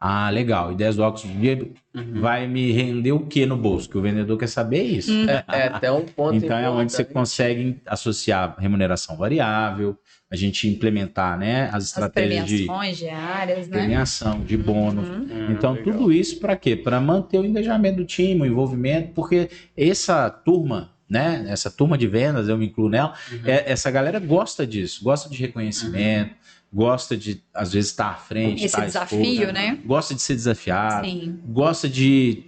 [0.00, 0.72] Ah, legal.
[0.72, 2.20] E 10 óculos por dia Uhum.
[2.20, 3.88] vai me render o que no bolso?
[3.90, 5.12] Que o vendedor quer saber isso.
[5.28, 9.98] É, é até um ponto Então é onde você consegue associar remuneração variável,
[10.30, 13.78] a gente implementar né, as As estratégias de premiações diárias, né?
[13.78, 15.08] premiação, de bônus.
[15.08, 15.16] Uhum.
[15.30, 15.92] Hum, Então, legal.
[15.92, 16.76] tudo isso para quê?
[16.76, 21.44] Para manter o engajamento do time, o envolvimento, porque essa turma né?
[21.48, 23.14] Essa turma de vendas, eu me incluo nela.
[23.32, 23.40] Uhum.
[23.44, 26.36] É, essa galera gosta disso, gosta de reconhecimento,
[26.72, 28.56] gosta de, às vezes, estar à frente.
[28.56, 29.78] Esse estar desafio, exposto, né?
[29.84, 31.38] Gosta de ser desafiado, Sim.
[31.46, 32.44] gosta de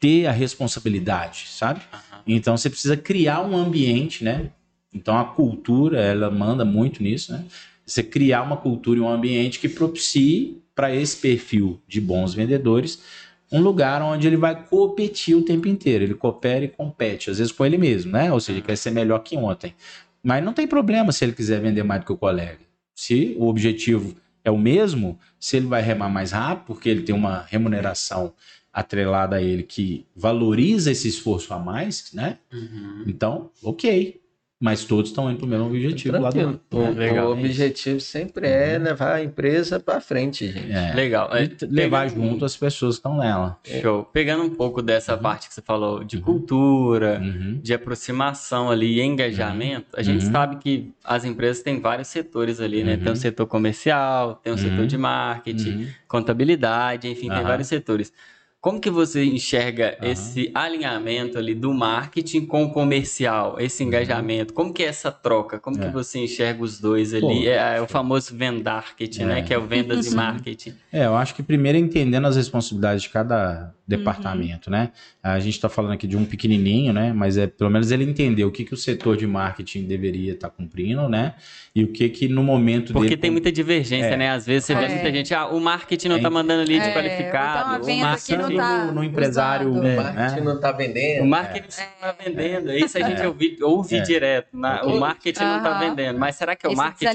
[0.00, 1.80] ter a responsabilidade, sabe?
[2.26, 4.50] Então você precisa criar um ambiente, né?
[4.92, 7.44] Então a cultura, ela manda muito nisso, né?
[7.84, 13.02] Você criar uma cultura e um ambiente que propicie para esse perfil de bons vendedores
[13.50, 16.04] um lugar onde ele vai competir o tempo inteiro.
[16.04, 18.30] Ele coopera e compete, às vezes com ele mesmo, né?
[18.32, 19.74] Ou seja, quer ser melhor que ontem.
[20.22, 22.67] Mas não tem problema se ele quiser vender mais do que o colega.
[22.98, 27.14] Se o objetivo é o mesmo, se ele vai remar mais rápido, porque ele tem
[27.14, 28.34] uma remuneração
[28.72, 32.38] atrelada a ele que valoriza esse esforço a mais, né?
[32.52, 33.04] Uhum.
[33.06, 34.20] Então, ok.
[34.60, 36.60] Mas todos estão indo para o mesmo objetivo lá do.
[36.72, 37.28] O, Legal.
[37.28, 40.72] o objetivo sempre é levar a empresa para frente, gente.
[40.72, 41.30] é, Legal.
[41.32, 43.56] É, e levar pegando- junto as pessoas que estão nela.
[43.80, 44.02] Show.
[44.12, 45.22] Pegando um pouco dessa Uhum.
[45.22, 46.22] parte que você falou de Uhum.
[46.22, 47.60] cultura, Uhum.
[47.62, 50.32] de aproximação ali e engajamento, a gente Uhum.
[50.32, 52.94] sabe que as empresas têm vários setores ali, né?
[52.94, 53.00] Uhum.
[53.04, 54.62] Tem o setor comercial, tem o Uhum.
[54.62, 55.86] setor de marketing, Uhum.
[56.08, 58.12] contabilidade, enfim, tem vários setores.
[58.60, 60.10] Como que você enxerga Aham.
[60.10, 64.52] esse alinhamento ali do marketing com o comercial, esse engajamento?
[64.52, 65.60] Como que é essa troca?
[65.60, 65.84] Como Uhum.
[65.84, 65.86] É.
[65.86, 67.20] que você enxerga os dois ali?
[67.20, 69.38] Pô, é, é o famoso vendarketing, né?
[69.38, 69.42] É.
[69.42, 70.74] Que é o vendas e marketing.
[70.92, 74.90] É, eu acho que primeiro é entendendo as responsabilidades de cada departamento, né?
[75.22, 77.12] A gente está falando aqui de um pequenininho, né?
[77.12, 80.50] Mas é pelo menos ele entender o que, que o setor de marketing deveria estar
[80.50, 81.34] cumprindo, né?
[81.74, 84.16] E o que que no momento Porque dele tem muita divergência, É.
[84.16, 84.30] né?
[84.30, 84.88] Às vezes você vê É.
[84.88, 86.20] muita gente, ah, o marketing não É.
[86.20, 89.68] tá mandando lead É, qualificado, então a o aqui marketing não tá no, no empresário,
[89.70, 89.80] usando.
[89.80, 89.96] O né?
[89.96, 91.22] marketing não tá vendendo.
[91.24, 91.68] O marketing
[92.02, 92.72] não está vendendo.
[92.72, 94.00] Isso a gente ouve É.
[94.00, 94.48] direto.
[94.52, 96.18] na- o marketing não está vendendo.
[96.18, 97.14] Mas será que é o Esse marketing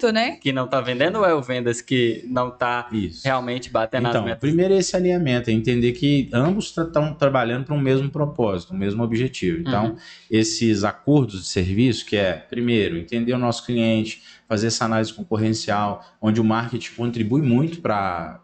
[0.00, 0.38] que, né?
[0.40, 3.22] que não está vendendo ou é o vendas que não está Isso.
[3.24, 4.40] realmente batendo Então, as metas?
[4.40, 9.02] primeiro esse alinhamento, é entender que ambos estão trabalhando para um mesmo propósito, um mesmo
[9.02, 9.60] objetivo.
[9.60, 9.96] Então, Uhum.
[10.30, 16.04] esses acordos de serviço, que é, primeiro, entender o nosso cliente, fazer essa análise concorrencial,
[16.20, 18.40] onde o marketing contribui muito para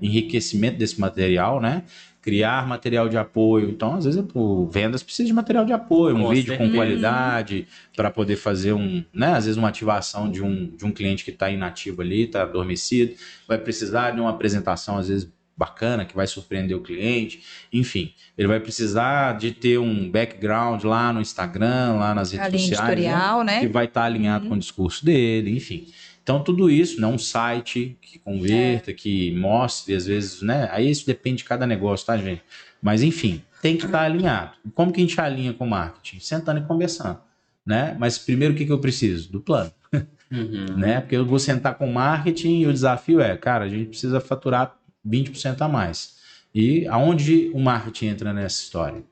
[0.00, 1.82] enriquecimento desse material, né?
[2.22, 3.68] Criar material de apoio.
[3.68, 7.66] Então, às vezes, o vendas precisa de material de apoio, um Com vídeo com qualidade,
[7.96, 9.32] para poder fazer um, né?
[9.32, 13.14] Às vezes, uma ativação de um, de um cliente que está inativo ali, está adormecido,
[13.48, 15.28] vai precisar de uma apresentação, às vezes,
[15.58, 17.42] bacana, que vai surpreender o cliente.
[17.72, 22.80] Enfim, ele vai precisar de ter um background lá no Instagram, lá nas redes sociais.
[22.80, 22.92] né?
[22.92, 23.68] editorial, que né?
[23.68, 25.88] vai estar alinhado com o discurso dele, enfim.
[26.22, 27.06] Então, tudo isso, né?
[27.06, 30.68] Um site que converta, que mostre, às vezes, né?
[30.70, 32.42] Aí isso depende de cada negócio, tá, gente?
[32.80, 34.52] Mas, enfim, tem que estar alinhado.
[34.74, 36.20] Como que a gente alinha com o marketing?
[36.20, 37.18] Sentando e conversando,
[37.66, 37.96] né?
[37.98, 39.32] Mas primeiro, o que, que eu preciso?
[39.32, 39.72] Do plano,
[40.30, 40.76] Uhum.
[40.76, 41.00] né?
[41.00, 44.20] Porque eu vou sentar com o marketing e o desafio é, cara, a gente precisa
[44.20, 44.76] faturar
[45.08, 46.16] 20% a mais.
[46.54, 49.02] E aonde o marketing entra nessa história?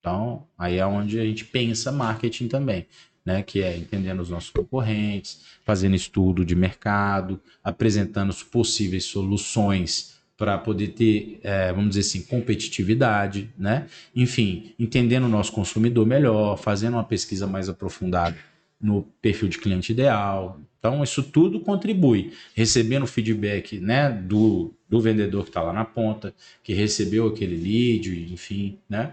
[0.00, 2.86] Então, aí é onde a gente pensa marketing também,
[3.24, 3.42] né?
[3.42, 10.58] Que é entendendo os nossos concorrentes, fazendo estudo de mercado, apresentando as possíveis soluções para
[10.58, 13.86] poder ter, eh, vamos dizer assim, competitividade, né?
[14.14, 18.36] Enfim, entendendo o nosso consumidor melhor, fazendo uma pesquisa mais aprofundada
[18.80, 20.60] no perfil de cliente ideal.
[20.78, 22.32] Então, isso tudo contribui.
[22.54, 26.32] Recebendo feedback né, do, do vendedor que está lá na ponta,
[26.62, 29.12] que recebeu aquele lead, enfim, né?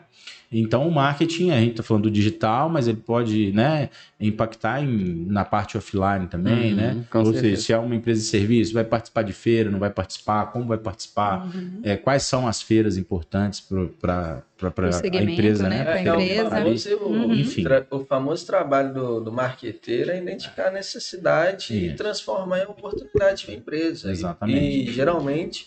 [0.55, 5.25] Então, o marketing, a gente está falando do digital, mas ele pode né, impactar em,
[5.27, 7.05] na parte offline também, Uhum, né?
[7.09, 7.61] com Ou seja, certeza.
[7.63, 10.77] se é uma empresa de serviço, vai participar de feira, não vai participar, como vai
[10.77, 11.51] participar,
[11.81, 13.61] é, quais são as feiras importantes
[13.99, 16.01] para a empresa, né, né?
[16.03, 16.49] É, é o empresa.
[16.51, 17.33] famoso, Uhum.
[17.33, 17.63] Enfim.
[17.89, 23.55] o famoso trabalho do, do marqueteiro é identificar a necessidade e transformar em oportunidade para
[23.55, 24.07] a empresa.
[24.09, 24.89] E- Exatamente.
[24.89, 25.62] E, geralmente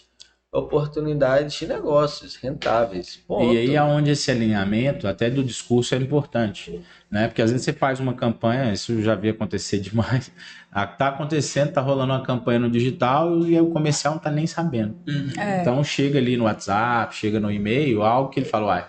[0.57, 3.17] oportunidades de negócios rentáveis.
[3.29, 3.53] Ponto.
[3.53, 6.81] E aí aonde esse alinhamento, até do discurso, é importante,
[7.11, 7.29] né?
[7.29, 10.33] Porque às vezes você faz uma campanha, isso eu já vi acontecer demais.
[10.73, 14.31] Ah, Tá acontecendo, tá rolando uma campanha no digital e aí o comercial não tá
[14.31, 14.97] nem sabendo.
[15.07, 15.31] Uhum.
[15.39, 15.61] É.
[15.61, 18.89] Então chega ali no WhatsApp, chega no e-mail, algo que ele falou, ah,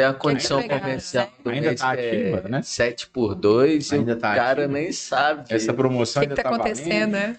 [0.00, 1.30] Tem a condição legal, comercial né?
[1.44, 2.62] do Ainda mês tá ativa, é né?
[2.62, 4.78] 7 por 2 e Ainda o tá cara ativa.
[4.78, 5.44] nem sabe.
[5.54, 7.36] essa O promoção que, ainda tá tá acontecendo, né?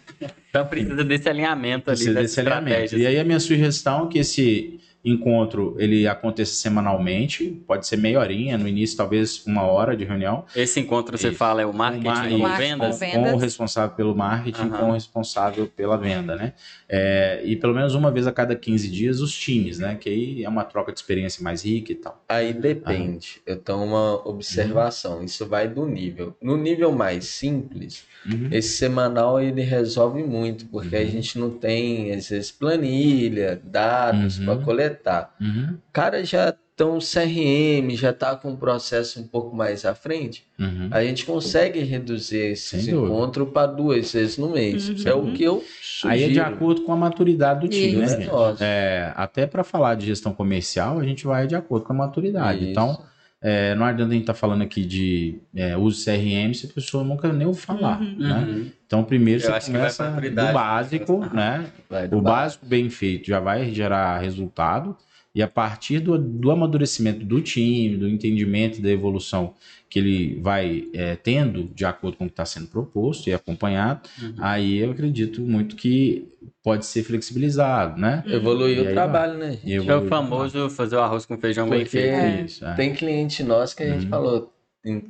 [0.50, 2.98] Então precisa desse alinhamento ali, Precisa desse alinhamento.
[2.98, 8.20] E aí a minha sugestão é que esse encontro ele aconteça semanalmente, pode ser meia
[8.20, 12.06] horinha, no início talvez uma hora de reunião, Esse encontro você fala é o marketing
[12.08, 12.94] mar- com marketing vendas?
[12.94, 13.32] com vendas.
[13.32, 14.78] com o responsável pelo marketing, Aham.
[14.78, 16.54] com o responsável pela venda, né?
[16.88, 19.96] É, e pelo menos uma vez a cada 15 dias os times, né?
[20.00, 22.24] Que aí é uma troca de experiência mais rica e tal.
[22.30, 23.42] Aí depende.
[23.46, 25.24] Eu tenho uma observação.
[25.24, 26.36] Isso vai do nível.
[26.42, 28.50] No nível mais simples, Uhum.
[28.52, 31.10] esse semanal ele resolve muito, porque a Uhum.
[31.10, 34.46] gente não tem, às vezes, planilha, dados Uhum.
[34.46, 34.91] para coletar.
[35.40, 35.76] Uhum.
[35.76, 39.94] O cara já Então, o CRM já está com um processo um pouco mais à
[39.94, 40.88] frente, Uhum.
[40.90, 44.90] a gente consegue reduzir esses encontros para duas vezes no mês.
[44.90, 44.96] Uhum.
[45.06, 46.14] É o que eu sugiro.
[46.14, 48.18] Aí é de acordo com a maturidade do time, né, Isso.
[48.18, 48.64] Negócio.
[48.66, 52.62] É, até para falar de gestão comercial, a gente vai de acordo com a maturidade.
[52.62, 52.72] Isso.
[52.72, 53.00] Então,
[53.44, 57.04] é, não adianta a gente estar falando aqui de é, uso CRM se a pessoa
[57.04, 58.00] nunca nem ouviu falar.
[58.00, 58.16] Uhum.
[58.20, 58.34] Né?
[58.48, 58.72] Uhum.
[58.86, 61.66] Então, primeiro Eu você acho que vai começa pra do maturidade, básico, né?
[61.90, 62.08] né?
[62.08, 64.96] Do O básico bem feito já vai gerar resultado.
[65.34, 69.54] E a partir do, do amadurecimento do time, do entendimento e da evolução
[69.90, 74.02] que ele vai é, tendo de acordo com o que está sendo proposto e acompanhado,
[74.22, 74.34] Uhum.
[74.40, 76.28] aí eu acredito muito que
[76.64, 78.24] pode ser flexibilizado, né?
[78.28, 79.58] Evoluir E o trabalho, né?
[79.64, 82.14] E É o evoluir famoso fazer o arroz com feijão bem feito.
[82.14, 82.42] É.
[82.44, 82.74] Isso, é.
[82.76, 84.10] Tem cliente nosso que a gente Uhum.
[84.10, 84.54] falou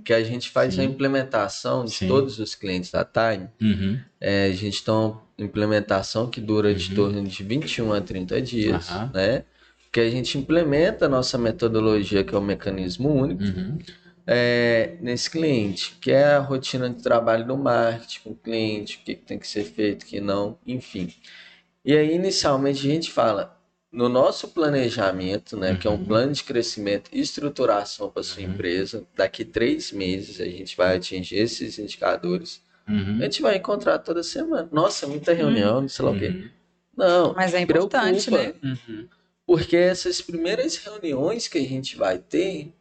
[0.03, 0.81] que a gente faz Sim.
[0.81, 2.07] a implementação de Sim.
[2.07, 3.47] todos os clientes da Time.
[3.61, 3.97] Uhum.
[4.19, 6.95] É, a gente tem uma implementação que dura de Uhum.
[6.95, 9.11] torno de 21 a 30 dias, Aham.
[9.13, 9.43] né?
[9.91, 13.77] Que a gente implementa a nossa metodologia, que é o mecanismo único, Uhum.
[14.25, 19.05] é, nesse cliente, que é a rotina de trabalho do marketing com o cliente, o
[19.05, 21.13] que, tem que ser feito, o que não, enfim.
[21.83, 23.57] E aí, inicialmente, a gente fala,
[23.91, 26.05] no nosso planejamento, né, que é um Uhum.
[26.05, 28.51] plano de crescimento e estruturação para sua Uhum.
[28.51, 32.61] empresa, daqui três meses a gente vai atingir esses indicadores.
[32.87, 33.17] Uhum.
[33.19, 34.69] A gente vai encontrar toda semana.
[34.71, 36.27] Nossa, muita reunião, não sei lá o quê.
[36.29, 36.49] Uhum.
[36.95, 38.59] Não, Mas é importante, preocupa.
[38.69, 38.77] né?
[39.51, 42.73] Porque essas primeiras reuniões que a gente vai ter,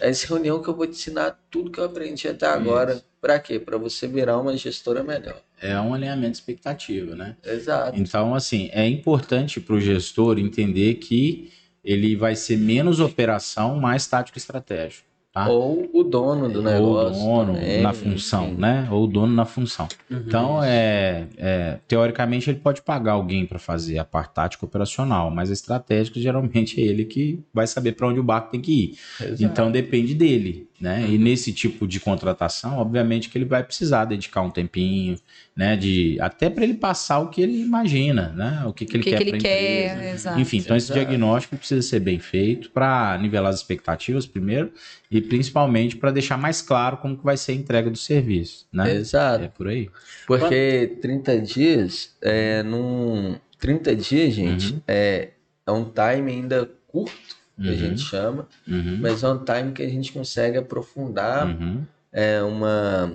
[0.00, 3.04] é essa reunião que eu vou te ensinar tudo que eu aprendi até agora.
[3.20, 3.58] Pra quê?
[3.58, 5.38] Pra você virar uma gestora melhor.
[5.60, 7.36] É um alinhamento de expectativa, né?
[7.44, 8.00] Exato.
[8.00, 11.52] Então, assim, é importante para o gestor entender que
[11.84, 15.06] ele vai ser menos operação, mais tático estratégico.
[15.38, 15.48] Tá?
[15.48, 17.22] Ou o dono do Ou negócio.
[17.22, 18.60] dono também, na função, enfim.
[18.60, 18.88] né?
[18.90, 19.86] Ou dono na função.
[20.10, 20.22] Uhum.
[20.26, 25.50] Então, é, é, teoricamente, ele pode pagar alguém para fazer a parte tática operacional, mas
[25.50, 28.98] a estratégica geralmente é ele que vai saber para onde o barco tem que ir.
[29.24, 29.44] Exato.
[29.44, 31.04] Então, depende dele, né?
[31.08, 35.16] E nesse tipo de contratação, obviamente que ele vai precisar dedicar um tempinho,
[35.56, 35.76] né?
[35.76, 38.62] De, até para ele passar o que ele imagina, né?
[38.66, 40.10] O que, que O ele que, quer que ele quer, empresa.
[40.14, 40.40] exato.
[40.40, 41.00] Enfim, então esse Exato.
[41.00, 44.72] diagnóstico precisa ser bem feito para nivelar as expectativas primeiro
[45.10, 48.94] e principalmente para deixar mais claro como que vai ser a entrega do serviço, né?
[48.94, 49.44] Exato.
[49.44, 49.90] É por aí.
[50.26, 54.80] Porque 30 dias, é, num, 30 dias, gente, Uhum.
[54.86, 55.30] é,
[55.66, 57.76] é um time ainda curto, que a Uhum.
[57.78, 58.98] gente chama, Uhum.
[59.00, 61.84] mas é um time que a gente consegue aprofundar Uhum.
[62.12, 63.12] é, uma,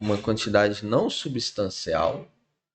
[0.00, 2.28] uma quantidade não substancial,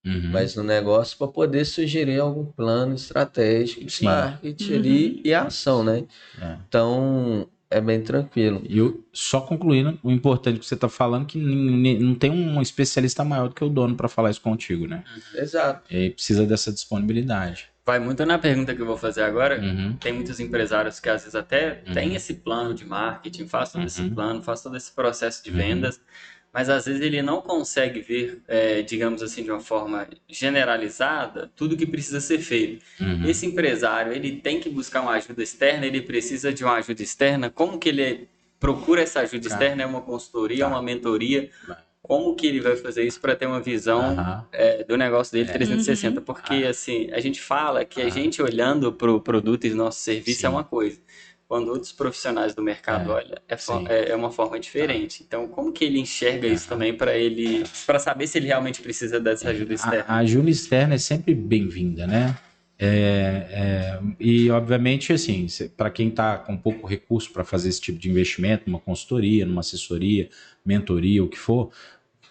[0.06, 0.30] Uhum.
[0.32, 4.06] mas no negócio para poder sugerir algum plano estratégico Sim.
[4.06, 4.78] marketing Uhum.
[4.80, 6.04] ali e ação, né?
[6.42, 6.58] É.
[6.68, 8.62] Então é bem tranquilo.
[8.70, 12.62] E eu, só concluindo, o importante que você está falando é que não tem um
[12.62, 15.04] especialista maior do que o dono para falar isso contigo, né?
[15.34, 15.82] Exato.
[15.90, 17.70] E aí precisa dessa disponibilidade.
[17.86, 19.60] Vai muito na pergunta que eu vou fazer agora.
[19.60, 19.98] Uhum.
[20.00, 21.94] Tem muitos empresários que às vezes até Uhum.
[21.94, 24.14] têm esse plano de marketing, faz todo esse Uhum.
[24.16, 25.58] plano, faz todo esse processo de Uhum.
[25.58, 26.00] vendas,
[26.54, 31.76] mas às vezes ele não consegue ver, é, digamos assim, de uma forma generalizada, tudo
[31.76, 32.86] que precisa ser feito.
[33.02, 33.26] Uhum.
[33.26, 37.50] Esse empresário, ele tem que buscar uma ajuda externa, ele precisa de uma ajuda externa.
[37.50, 38.30] Como que ele
[38.62, 39.62] procura essa ajuda Cara.
[39.62, 39.84] externa?
[39.84, 40.68] É uma consultoria, Tá.
[40.70, 41.50] uma mentoria?
[41.68, 41.78] Vai.
[42.04, 44.46] Como que ele vai fazer isso para ter uma visão Aham.
[44.52, 45.54] é, do negócio dele É.
[45.54, 46.20] 360?
[46.20, 46.26] Uhum.
[46.26, 48.10] Porque, assim, a gente fala que a Ah.
[48.10, 50.48] gente olhando para o produto e nosso serviço Sim.
[50.48, 51.00] é uma coisa.
[51.48, 53.14] Quando outros profissionais do mercado É.
[53.16, 53.56] olham, é,
[53.94, 55.24] é- é uma forma diferente.
[55.26, 59.18] Então, como que ele enxerga isso também para ele, para saber se ele realmente precisa
[59.20, 60.06] dessa ajuda externa?
[60.06, 62.36] A, a ajuda externa é sempre bem-vinda, né?
[62.78, 65.46] É, é, e obviamente assim,
[65.78, 69.62] para quem está com pouco recurso para fazer esse tipo de investimento, numa consultoria, numa
[69.62, 70.28] assessoria,
[70.66, 71.72] mentoria, o que for,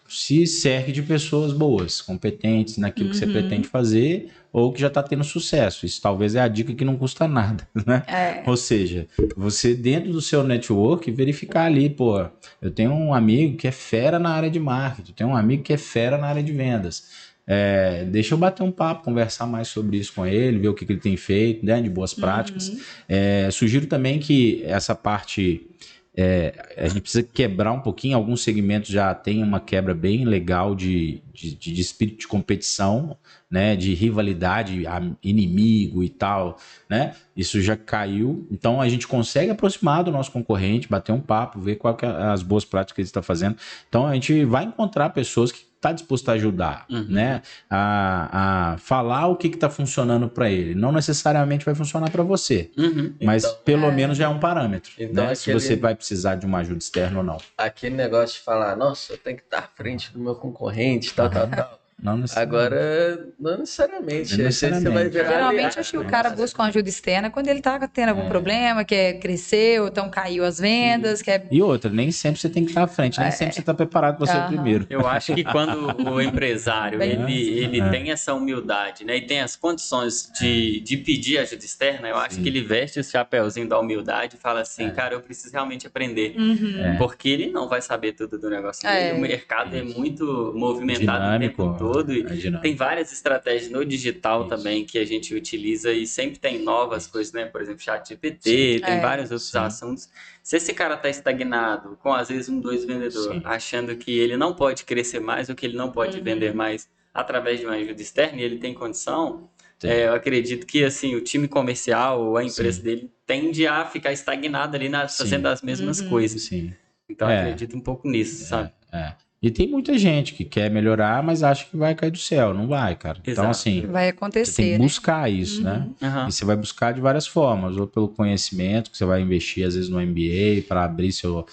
[0.09, 3.33] se cerque de pessoas boas, competentes naquilo que você Uhum.
[3.33, 5.87] pretende fazer ou que já está tendo sucesso.
[5.87, 8.03] Isso talvez é a dica que não custa nada, né?
[8.07, 8.43] É.
[8.47, 12.27] Ou seja, você dentro do seu network verificar ali, pô,
[12.61, 15.63] eu tenho um amigo que é fera na área de marketing, eu tenho um amigo
[15.63, 17.33] que é fera na área de vendas.
[17.47, 20.85] É, deixa eu bater um papo, conversar mais sobre isso com ele, ver o que,
[20.85, 22.69] que ele tem feito, né, de boas práticas.
[22.69, 22.81] Uhum.
[23.09, 25.67] É, sugiro também que essa parte
[26.15, 28.17] é, a gente precisa quebrar um pouquinho.
[28.17, 33.17] Alguns segmentos já tem uma quebra bem legal de, de, de espírito de competição,
[33.51, 33.75] né?
[33.75, 34.85] De rivalidade,
[35.23, 36.59] inimigo e tal,
[36.89, 37.15] né?
[37.35, 38.47] Isso já caiu.
[38.51, 42.09] Então a gente consegue aproximar do nosso concorrente, bater um papo, ver qual que é
[42.09, 43.57] as boas práticas que ele está fazendo.
[43.89, 47.07] Então a gente vai encontrar pessoas que estão tá dispostas a ajudar, Uhum.
[47.09, 47.43] né?
[47.69, 50.75] A, a falar o que está funcionando para ele.
[50.77, 52.71] Não necessariamente vai funcionar para você.
[52.79, 53.15] Uhum.
[53.21, 53.91] Mas Então- pelo É.
[53.91, 55.35] menos já é um parâmetro, Então, né?
[55.35, 57.39] Se aquele- você vai precisar de uma ajuda externa ou não.
[57.59, 61.29] Aquele negócio de falar, nossa, eu tenho que estar à frente do meu concorrente, tal,
[61.29, 61.82] tal, tal.
[62.03, 62.57] Não necessariamente.
[62.75, 64.31] Agora, não necessariamente.
[64.33, 65.11] Não vezes você vai necessariamente.
[65.13, 65.81] virar Geralmente, aliado.
[65.81, 68.29] acho que o cara busca uma ajuda externa quando ele tá tendo algum É.
[68.29, 71.47] problema, quer crescer, ou então caiu as vendas, quer.
[71.51, 74.17] E outra, nem sempre você tem que estar à frente, nem sempre você está preparado
[74.19, 74.87] para ser o primeiro.
[74.91, 77.89] Eu acho que quando o empresário ele, ele É.
[77.91, 82.35] tem essa humildade, né, e tem as condições de, de pedir ajuda externa, eu acho
[82.35, 82.43] Sim.
[82.43, 84.91] que ele veste o chapéuzinho da humildade e fala assim, É.
[84.91, 86.35] cara, eu preciso realmente aprender.
[86.37, 86.81] Uhum.
[86.85, 86.97] É.
[86.99, 89.05] Porque ele não vai saber tudo do negócio É.
[89.11, 89.19] dele.
[89.19, 91.63] O mercado é muito movimentado Dinâmico.
[91.63, 91.92] o tempo todo.
[92.01, 92.63] E É dinâmico.
[92.63, 94.49] tem várias estratégias no digital Isso.
[94.49, 97.45] também que a gente utiliza e sempre tem novas coisas, né?
[97.47, 99.01] Por exemplo, chat GPT, tem É.
[99.01, 99.59] vários outros Sim.
[99.59, 100.09] assuntos.
[100.43, 103.43] Se esse cara tá estagnado, com às vezes um, dois vendedores, Sim.
[103.45, 106.25] achando que ele não pode crescer mais ou que ele não pode Uhum.
[106.25, 109.49] vender mais através de uma ajuda externa e ele tem condição,
[109.85, 112.83] é, eu acredito que assim o time comercial ou a empresa Sim.
[112.85, 116.09] dele tende a ficar estagnado ali na, fazendo as mesmas Uhum.
[116.09, 116.43] coisas.
[116.43, 116.73] Sim.
[117.09, 117.41] Então eu É.
[117.43, 118.73] acredito um pouco nisso, sabe?
[118.93, 119.13] É.
[119.43, 122.55] E tem muita gente que quer melhorar, mas acha que vai cair do céu.
[122.55, 123.19] Não vai, cara.
[123.23, 123.51] Então, Exato.
[123.51, 124.79] assim, Vai você tem acontecer, que né?
[124.79, 125.65] buscar isso, Uhum.
[125.65, 125.89] né?
[126.01, 126.29] Aham.
[126.29, 129.75] E você vai buscar de várias formas, ou pelo conhecimento, que você vai investir, às
[129.75, 131.45] vezes, no MBA, para abrir seu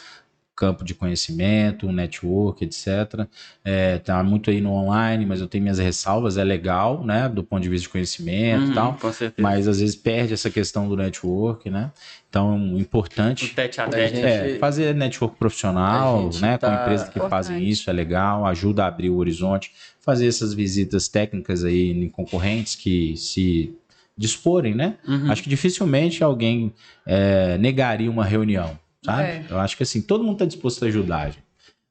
[0.60, 3.26] campo de conhecimento, um network, etc.
[3.64, 7.30] É, tá muito aí no online, mas eu tenho minhas ressalvas, é legal, né?
[7.30, 8.94] Do ponto de vista de conhecimento Uhum, e tal.
[9.00, 9.42] Com certeza.
[9.42, 11.92] Mas às vezes perde essa questão do network, né?
[12.30, 14.16] Então, O importante tete a tete.
[14.18, 16.58] gente- é, fazer network profissional, né?
[16.58, 17.72] tá- Com empresas que fazem Importante.
[17.72, 22.76] isso, é legal, ajuda a abrir o horizonte, fazer essas visitas técnicas aí em concorrentes
[22.76, 23.74] que se
[24.18, 24.98] disporem, né?
[25.08, 25.32] Uhum.
[25.32, 26.74] Acho que dificilmente alguém
[27.06, 29.24] é, negaria uma reunião, sabe?
[29.24, 29.46] É.
[29.50, 31.44] Eu acho que assim, todo mundo está disposto a ajudar, gente,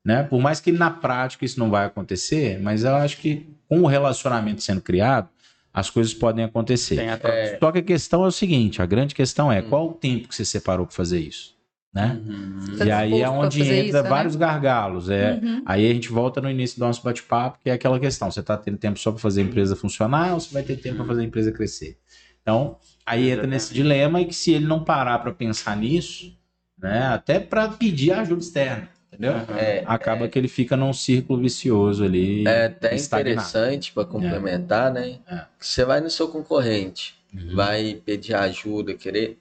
[0.04, 0.22] né?
[0.22, 3.86] Por mais que na prática isso não vai acontecer, mas eu acho que com o
[3.86, 5.28] relacionamento sendo criado,
[5.72, 6.96] as coisas podem acontecer.
[7.18, 7.58] Troca.
[7.60, 9.68] Só que a questão é o seguinte, a grande questão é Hum.
[9.68, 11.54] qual o tempo que você separou para fazer isso,
[11.94, 12.20] né?
[12.26, 12.76] Uhum.
[12.78, 14.08] Tá e aí é onde entra isso, né?
[14.08, 15.08] vários gargalos.
[15.10, 15.62] É, Uhum.
[15.66, 18.56] Aí a gente volta no início do nosso bate-papo, que é aquela questão: você está
[18.56, 21.20] tendo tempo só para fazer a empresa funcionar ou você vai ter tempo para fazer
[21.20, 21.98] a empresa crescer?
[22.42, 26.37] Então, aí entra nesse dilema e que se ele não parar para pensar nisso,
[26.82, 29.32] né, até para pedir ajuda externa, entendeu?
[29.32, 29.56] Uhum.
[29.56, 32.46] É, Acaba que ele fica num círculo vicioso ali.
[32.46, 33.30] é até estagnado.
[33.40, 35.18] interessante para complementar, né?
[35.30, 35.36] É.
[35.58, 37.54] Que Você vai no seu concorrente, Uhum.
[37.54, 39.36] vai pedir ajuda, querer.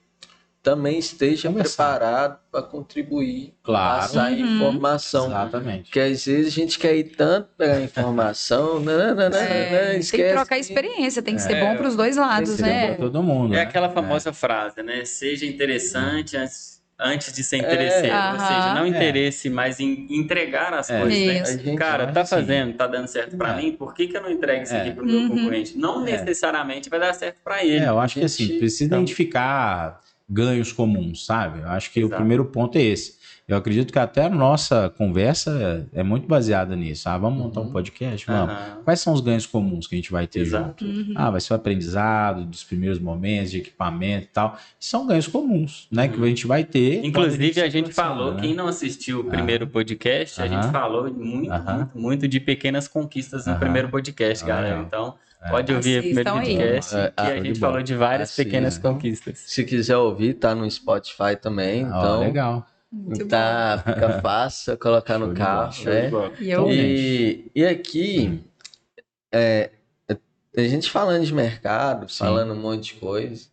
[0.60, 1.92] Também esteja Conversar.
[1.98, 4.00] preparado para contribuir, Claro.
[4.00, 4.38] passar Uhum.
[4.40, 5.26] informação.
[5.28, 5.82] Exatamente.
[5.84, 9.90] Porque às vezes a gente quer ir tanto pegar informação, né, né, né, É, né,
[9.92, 12.94] tem esquece que trocar experiência, tem que É, ser bom para os dois lados, né?
[12.94, 13.54] todo mundo.
[13.54, 13.62] É né?
[13.62, 15.04] aquela famosa frase, né?
[15.06, 17.58] Seja interessante antes, antes de ser É.
[17.60, 18.14] interesseiro.
[18.14, 18.38] Ou Aham.
[18.38, 18.88] seja, não É.
[18.88, 21.00] interesse, mas em entregar as É.
[21.00, 21.76] coisas, né?
[21.76, 22.30] Cara, tá assim.
[22.36, 23.56] fazendo, tá dando certo pra É.
[23.56, 24.80] mim, por que, que eu não entrego isso É.
[24.80, 25.28] aqui pro meu Uhum.
[25.28, 25.78] concorrente?
[25.78, 26.12] Não É.
[26.12, 27.84] necessariamente vai dar certo pra ele.
[27.84, 31.60] É, eu acho que assim, gente- precisa então- identificar ganhos comuns, sabe?
[31.60, 32.16] Eu acho que o Exato.
[32.16, 33.17] primeiro ponto é esse.
[33.48, 37.08] Eu acredito que até a nossa conversa é muito baseada nisso.
[37.08, 37.72] Ah, vamos montar um Uhum.
[37.72, 38.26] podcast?
[38.26, 38.54] Vamos.
[38.54, 38.78] Aham.
[38.84, 40.84] Quais são os ganhos comuns que a gente vai ter Exato.
[40.86, 41.08] junto?
[41.08, 41.14] Uhum.
[41.16, 44.58] Ah, vai ser o aprendizado dos primeiros momentos, de equipamento e tal.
[44.78, 46.08] São ganhos comuns, né?
[46.08, 47.02] Que a gente vai ter.
[47.02, 48.40] Inclusive, a gente aproxima, falou, né?
[48.42, 53.46] quem não assistiu o primeiro podcast, a gente falou muito, muito, muito de pequenas conquistas
[53.46, 54.80] no primeiro podcast, Ah, galera.
[54.86, 55.48] Então, É.
[55.48, 56.56] pode ouvir o primeiro Assistam aí.
[56.58, 59.38] podcast, É, que ah, a de gente falou de várias pequenas conquistas.
[59.46, 61.86] Se quiser ouvir, tá no Spotify também.
[61.86, 62.66] Ó, Então, legal.
[62.90, 66.10] Muito tá, fica fácil colocar no de carro, de né?
[66.40, 68.42] E eu, E, e aqui,
[69.32, 69.70] é,
[70.08, 70.16] é,
[70.56, 72.18] a gente falando de mercado, Sim.
[72.24, 73.46] falando um monte de coisa.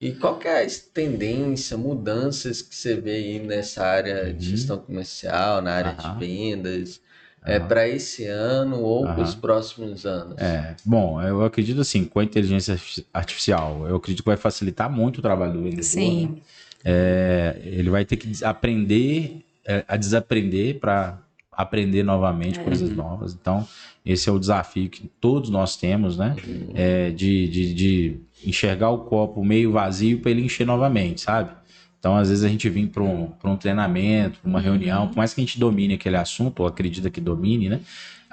[0.00, 4.50] E qual que é a tendência, mudanças que você vê aí nessa área de Uhum.
[4.56, 6.18] gestão comercial, na área Aham.
[6.18, 7.00] de vendas,
[7.44, 10.40] é, para esse ano ou para os próximos anos?
[10.40, 14.90] É, bom, eu acredito assim, com a inteligência arti- artificial, eu acredito que vai facilitar
[14.90, 16.30] muito o trabalho do vendedor.
[16.30, 16.40] né?
[16.84, 21.18] É, ele vai ter que aprender é, a desaprender para
[21.50, 23.32] aprender novamente coisas novas.
[23.32, 23.66] Então,
[24.04, 26.36] esse é o desafio que todos nós temos, né?
[26.74, 31.50] É, de, de, de enxergar o copo meio vazio para ele encher novamente, sabe?
[31.98, 35.16] Então, às vezes a gente vem para um, pra um treinamento, pra uma reunião, por
[35.16, 37.80] mais que a gente domine aquele assunto, ou acredita que domine, né?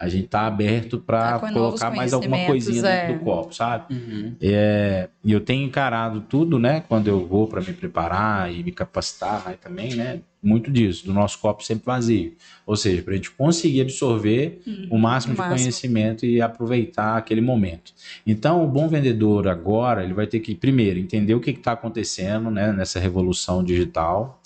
[0.01, 3.13] A gente tá aberto para Tá colocar mais alguma coisinha dentro é.
[3.13, 3.93] do copo, sabe?
[3.93, 4.35] Uhum.
[4.41, 6.83] É, e eu tenho encarado tudo, né?
[6.89, 10.21] Quando eu vou para me preparar e me capacitar né, também, né?
[10.41, 12.33] Muito disso, do nosso copo sempre vazio.
[12.65, 15.59] Ou seja, para a gente conseguir absorver o máximo o de máximo.
[15.59, 17.93] conhecimento e aproveitar aquele momento.
[18.25, 22.49] Então, o bom vendedor agora, ele vai ter que, primeiro, entender o que está acontecendo
[22.49, 24.40] né, nessa revolução digital.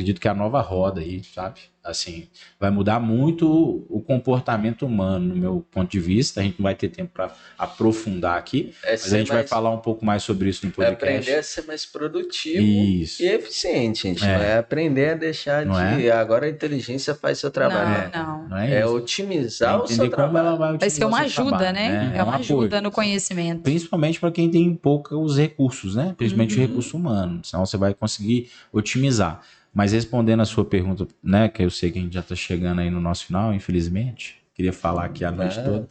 [0.00, 1.60] Acredito que é a nova roda aí, sabe?
[1.82, 2.26] Assim,
[2.58, 3.46] vai mudar muito
[3.88, 6.40] o comportamento humano, no meu ponto de vista.
[6.40, 9.48] A gente não vai ter tempo para aprofundar aqui, É mas a gente vai mais-
[9.50, 11.04] falar um pouco mais sobre isso no é podcast.
[11.04, 13.22] aprender a ser mais produtivo Isso.
[13.22, 14.22] e eficiente, gente.
[14.22, 14.26] É.
[14.36, 16.10] Não é aprender a deixar Não de.
[16.10, 18.10] Agora a inteligência faz seu trabalho.
[18.12, 18.48] Não, não.
[18.48, 18.94] Não é, É isso.
[18.94, 20.48] otimizar É o seu trabalho.
[20.48, 22.12] ela vai Vai ser uma ajuda, trabalho, né?
[22.14, 22.58] É, um uma apoio.
[22.60, 23.62] ajuda no conhecimento.
[23.62, 26.14] Principalmente para quem tem poucos recursos, né?
[26.16, 26.64] Principalmente Uhum.
[26.64, 27.40] o recurso humano.
[27.42, 29.40] Senão você vai conseguir otimizar.
[29.72, 31.48] Mas respondendo a sua pergunta, né?
[31.48, 34.36] Que eu sei que a gente já está chegando aí no nosso final, infelizmente.
[34.54, 35.62] Queria falar aqui a noite Ah.
[35.62, 35.88] toda.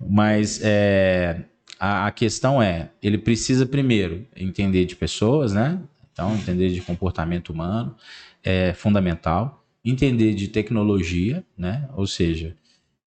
[0.00, 1.42] Mas é,
[1.78, 5.78] a, a questão é, ele precisa primeiro entender de pessoas, né?
[6.12, 7.94] Então, entender de comportamento humano
[8.42, 9.64] é fundamental.
[9.84, 11.88] Entender de tecnologia, né?
[11.94, 12.54] Ou seja,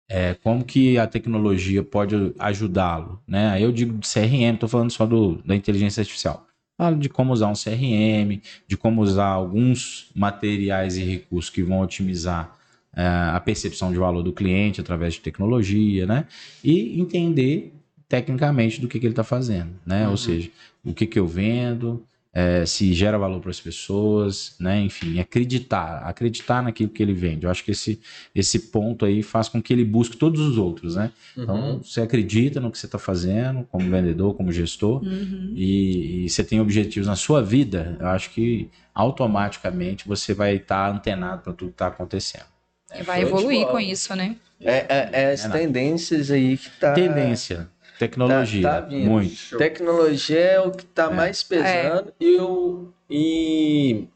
[0.08, 3.50] é, como que a tecnologia pode ajudá-lo, né?
[3.50, 6.46] Aí eu digo de CRM, estou falando só do, da inteligência artificial.
[6.98, 12.56] De como usar um CRM, de como usar alguns materiais e recursos que vão otimizar
[12.94, 16.26] é, a percepção de valor do cliente através de tecnologia, né?
[16.64, 17.72] E entender
[18.08, 20.04] tecnicamente do que, que ele está fazendo, né?
[20.04, 20.10] Uhum.
[20.10, 20.50] Ou seja,
[20.84, 24.80] o que, que eu vendo, é, se gera valor para as pessoas, né?
[24.80, 27.44] Enfim, acreditar, acreditar naquilo que ele vende.
[27.44, 28.00] Eu acho que esse,
[28.34, 31.10] esse ponto aí faz com que ele busque todos os outros, né?
[31.36, 31.82] Então, Uhum.
[31.82, 35.52] você acredita no que você está fazendo, como vendedor, como gestor, Uhum.
[35.56, 40.90] e, e você tem objetivos na sua vida, eu acho que automaticamente você vai estar
[40.90, 42.44] antenado para tudo que está acontecendo.
[42.98, 44.36] E vai evoluir com isso, né?
[44.60, 46.92] É, é- é as É, tendências aí que tá.
[46.92, 47.68] Tendência,
[48.00, 49.08] tecnologia, Tá- tá vindo.
[49.10, 49.56] muito.
[49.58, 51.14] Tecnologia é o que está É.
[51.14, 54.08] mais pesando e, o, e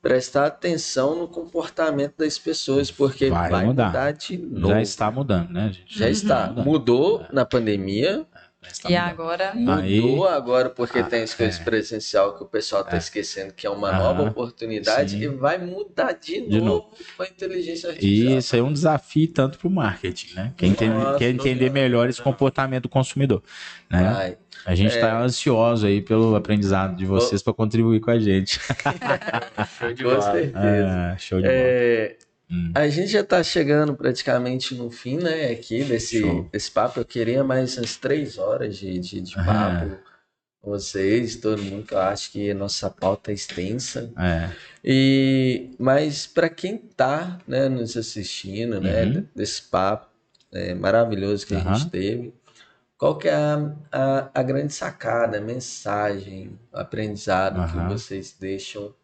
[0.00, 3.86] prestar atenção no comportamento das pessoas, porque Vai vai, mudar.
[3.88, 4.12] mudar.
[4.12, 4.68] de novo.
[4.74, 5.98] Já está mudando, né, gente?
[5.98, 6.46] Já está.
[6.48, 6.64] mudando.
[6.64, 8.24] Mudou na pandemia,
[8.70, 9.10] Está E mudando.
[9.10, 9.52] agora.
[9.78, 11.64] Aí- mudou agora porque Ah, tem as coisas é.
[11.64, 12.98] presencial que o pessoal está É.
[12.98, 13.98] esquecendo que é uma Aham.
[13.98, 15.22] nova oportunidade Sim.
[15.22, 18.38] e vai mudar de, De novo com a inteligência E artificial.
[18.38, 20.52] isso aí é um desafio tanto para o marketing, né?
[20.60, 23.42] Nossa, quer entender melhor esse comportamento do consumidor.
[23.90, 24.02] Né?
[24.12, 24.38] Vai.
[24.66, 24.96] A gente É.
[24.96, 28.58] está ansioso aí pelo aprendizado de vocês para contribuir com a gente.
[29.78, 30.22] Show de Com bola.
[30.32, 30.86] certeza.
[30.88, 32.27] Ah, show de bola.
[32.50, 32.72] É, Hum.
[32.74, 36.48] A gente já está chegando praticamente no fim, né, aqui desse, Show.
[36.50, 37.00] desse papo.
[37.00, 39.44] Eu queria mais umas três horas de, de, de Ah.
[39.44, 39.98] papo
[40.60, 44.10] com vocês, todo mundo, que eu acho que a nossa pauta é extensa.
[44.16, 44.50] É.
[44.84, 49.26] E, mas para quem está né, nos assistindo, né, Uhum.
[49.34, 50.08] desse papo
[50.52, 51.74] é, maravilhoso que a Aham.
[51.74, 52.34] gente teve,
[52.96, 57.86] qual que é a, a, a grande sacada, a mensagem, aprendizado Aham.
[57.88, 58.94] que vocês deixam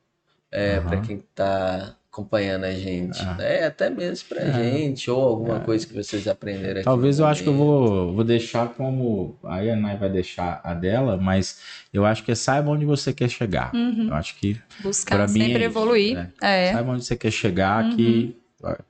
[0.51, 3.35] é, para quem está acompanhando a gente, Ah.
[3.35, 3.65] né?
[3.67, 4.53] Até mesmo para É.
[4.53, 6.85] gente, ou alguma coisa que vocês aprenderam aqui.
[6.85, 9.37] Talvez eu acho que eu vou, vou deixar como.
[9.45, 11.59] Aí a Nai vai deixar a dela, mas
[11.93, 13.75] eu acho que é saiba onde você quer chegar.
[13.75, 14.09] Uhum.
[14.09, 16.31] Eu acho que Buscar Pra mim é sempre isso, evoluir.
[16.41, 16.73] É.
[16.73, 17.97] saiba onde você quer chegar, Uhum.
[17.97, 18.37] que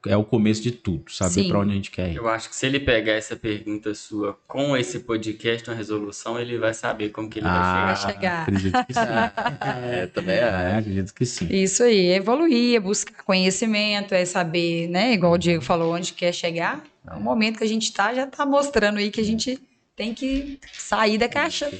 [0.06, 2.16] é o começo de tudo, saber para onde a gente quer ir.
[2.16, 6.58] Eu acho que se ele pegar essa pergunta sua com esse podcast, uma resolução, ele
[6.58, 8.42] vai saber como que ele Ah, vai chegar.
[8.42, 9.00] acredito que sim.
[9.92, 10.78] É, também É, acho.
[10.78, 11.46] acredito que sim.
[11.50, 15.12] Isso aí, é evoluir, é buscar conhecimento, é saber, né?
[15.14, 16.82] Igual o Diego falou, onde quer chegar.
[17.10, 19.58] É o momento que a gente tá, já tá mostrando aí que a gente
[19.96, 21.70] tem que sair da caixa,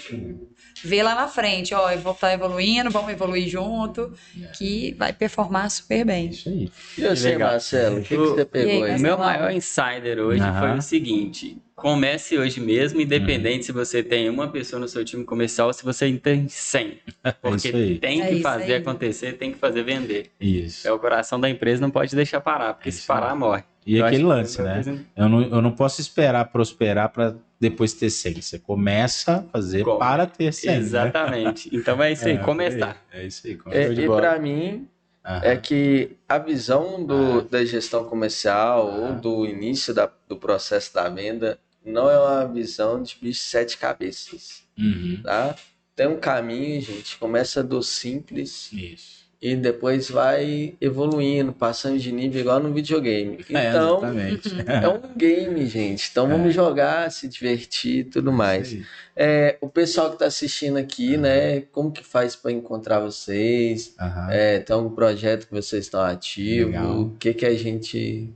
[0.84, 4.12] ver lá na frente, ó, eu vou estar evoluindo, vamos evoluir junto,
[4.56, 6.28] que vai performar super bem.
[6.28, 6.70] Isso aí.
[6.96, 7.50] E você, Legal.
[7.50, 8.98] Marcelo, o que, que você pegou aí, aí?
[8.98, 10.60] O meu maior insider hoje Aham.
[10.60, 15.24] foi o seguinte: comece hoje mesmo, independente se você tem uma pessoa no seu time
[15.24, 16.98] comercial ou se você tem 100.
[17.42, 18.80] Porque tem É que isso fazer aí.
[18.80, 20.30] acontecer, tem que fazer vender.
[20.40, 20.86] Isso.
[20.86, 23.64] É o coração da empresa, não pode deixar parar, porque É se parar, morre.
[23.86, 24.82] E Eu aquele lance, foi né?
[25.16, 28.40] Eu não, eu não posso esperar prosperar para depois ter 100.
[28.42, 29.98] Você começa a fazer Como?
[29.98, 30.70] para ter 100.
[30.70, 30.76] né?
[30.78, 31.70] Exatamente.
[31.74, 33.02] Então é isso aí, É, começar.
[33.12, 33.58] É isso aí.
[33.70, 34.88] É, show de e para mim,
[35.24, 35.40] Aham.
[35.44, 38.94] é que a visão do, da gestão comercial Ah.
[39.08, 43.76] ou do início da- do processo da venda não é uma visão de bicho sete
[43.78, 45.20] cabeças, Uhum.
[45.22, 45.54] tá?
[45.94, 49.23] Tem um caminho, gente, começa do simples Isso.
[49.44, 53.44] E depois vai evoluindo, passando de nível igual no videogame.
[53.50, 54.48] É, Então, exatamente.
[54.66, 56.08] é um game, gente.
[56.10, 58.74] Então vamos jogar, se divertir e tudo mais.
[59.14, 61.20] É, o pessoal que está assistindo aqui, Aham.
[61.20, 61.60] né?
[61.72, 63.94] Como que faz para encontrar vocês?
[64.00, 64.28] Aham.
[64.30, 66.72] É, tem algum projeto que vocês estão ativos?
[66.72, 67.00] Legal.
[67.02, 68.30] O que que a gente.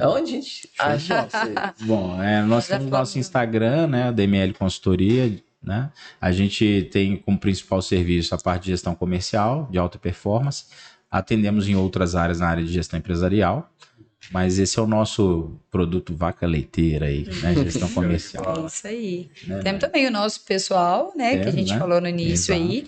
[0.00, 1.54] Aonde a gente acha vocês?
[1.80, 4.12] Bom, é, nós Já temos nosso Instagram, né?
[4.12, 5.32] DML Consultoria,
[5.64, 5.90] né?
[6.20, 10.66] A gente tem como principal serviço a parte de gestão comercial, de alta performance.
[11.10, 13.70] Atendemos em outras áreas na área de gestão empresarial,
[14.30, 17.54] mas esse é o nosso produto vaca leiteira aí, né?
[17.64, 18.64] Gestão comercial.
[18.64, 19.30] É isso aí.
[19.46, 19.62] né?
[19.62, 21.78] Temos também o nosso pessoal, né, que a Temos, gente né?
[21.78, 22.70] falou no início Exato.
[22.70, 22.86] aí.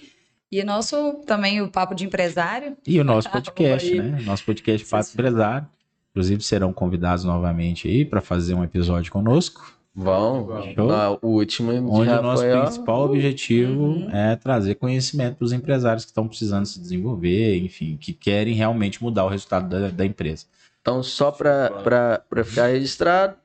[0.51, 2.77] E nosso também o Papo de Empresário.
[2.87, 4.23] E o nosso podcast, né?
[4.23, 5.67] Nosso podcast Papo Empresário.
[6.11, 9.77] Inclusive serão convidados novamente aí para fazer um episódio conosco.
[9.99, 10.87] Vão, Show.
[10.87, 14.11] na última Onde já o nosso foi, ó, principal objetivo Uhum.
[14.13, 19.03] é trazer conhecimento para os empresários que estão precisando se desenvolver, enfim, que querem realmente
[19.03, 20.45] mudar o resultado da, da empresa.
[20.83, 23.37] Então, só para ficar registrado,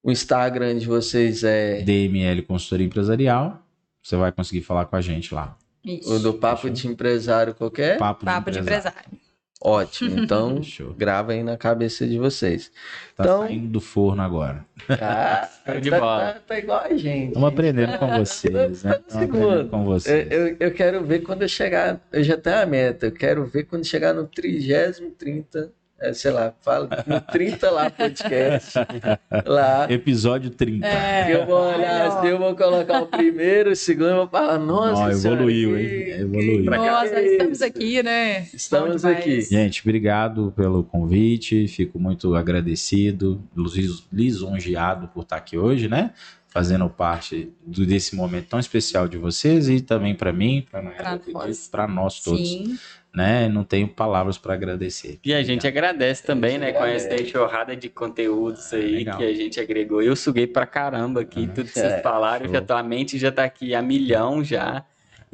[0.00, 3.60] o Instagram de vocês é DML Consultoria Empresarial,
[4.00, 5.56] você vai conseguir falar com a gente lá.
[5.84, 6.14] Isso.
[6.14, 7.98] o do Papo de Empresário qualquer.
[7.98, 9.10] Papo, Papo de Empresário.
[9.64, 10.18] Ótimo.
[10.24, 10.60] Então,
[10.96, 12.70] grava aí na cabeça de vocês.
[13.16, 14.64] Tá Então- saindo do forno agora.
[15.00, 15.48] Ah,
[15.80, 16.20] de tá, bola.
[16.34, 17.28] tá- tá igual a gente.
[17.28, 19.00] Estamos aprendendo com vocês, né?
[19.08, 20.30] Estamos aprendendo com Eu, vocês.
[20.30, 21.98] eu, eu quero ver quando eu chegar.
[22.12, 23.06] Eu já tenho a meta.
[23.06, 25.72] Eu quero ver quando chegar no 30, 30.
[26.00, 28.74] É, sei lá, fala no 30 lá, podcast.
[29.46, 29.86] lá.
[29.90, 30.86] Episódio 30.
[31.26, 34.58] Que eu vou olhar assim, eu vou colocar o primeiro, o segundo, eu vou falar,
[34.58, 36.20] nossa, Ó, senhora, evoluiu, que- hein?
[36.20, 36.62] Evoluiu.
[36.64, 38.40] que- Nossa, que estamos aqui, né?
[38.52, 39.40] Estamos Bom aqui.
[39.42, 41.66] Gente, obrigado pelo convite.
[41.68, 46.10] Fico muito agradecido, lis- lisonjeado por estar aqui hoje, né?
[46.48, 50.64] Fazendo parte do- desse momento tão especial de vocês e também para mim,
[51.70, 52.78] para nós todos, Sim.
[53.14, 53.48] Né?
[53.48, 55.18] Não tenho palavras para agradecer.
[55.24, 59.18] E a gente agradece também, né, com essa enxurrada de conteúdos aí legal.
[59.18, 60.02] que a gente agregou.
[60.02, 62.46] Eu suguei pra caramba aqui, tudo que vocês É, falaram.
[62.46, 62.54] show.
[62.54, 64.84] Já tô, a mente já tá aqui a milhão já.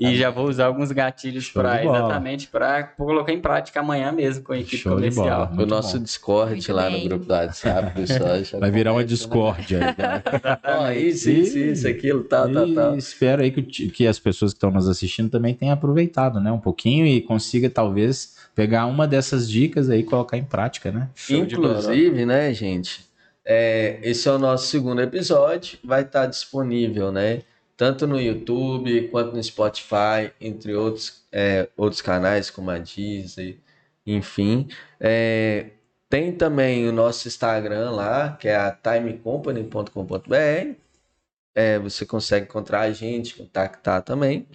[0.00, 4.54] E já vou usar alguns gatilhos para exatamente para colocar em prática amanhã mesmo com
[4.54, 5.46] a equipe Show de comercial.
[5.48, 5.62] bola.
[5.62, 6.04] O nosso bom.
[6.04, 7.02] Discord Muito lá bem.
[7.02, 8.60] no grupo do WhatsApp, pessoal.
[8.60, 9.06] Vai virar uma né?
[9.06, 9.78] discórdia.
[9.78, 10.22] aí, né?
[10.64, 12.96] Ó, isso, isso, isso, aquilo, tal, tal, E tal.
[12.96, 16.50] espero aí que, que as pessoas que estão nos assistindo também tenham aproveitado, né?
[16.50, 21.10] Um pouquinho e consiga talvez pegar uma dessas dicas aí e colocar em prática, né?
[21.14, 21.36] Show.
[21.36, 23.10] Inclusive, né, gente?
[23.44, 25.78] é, esse é o nosso segundo episódio.
[25.82, 27.40] Vai estar disponível, né?
[27.80, 33.58] Tanto no YouTube quanto no Spotify, entre outros, é, outros canais como a Disney,
[34.06, 34.68] enfim.
[35.00, 35.70] É,
[36.06, 40.74] tem também o nosso Instagram lá, que é a timecompany.com.br.
[41.54, 44.46] É, você consegue encontrar a gente, contactar também.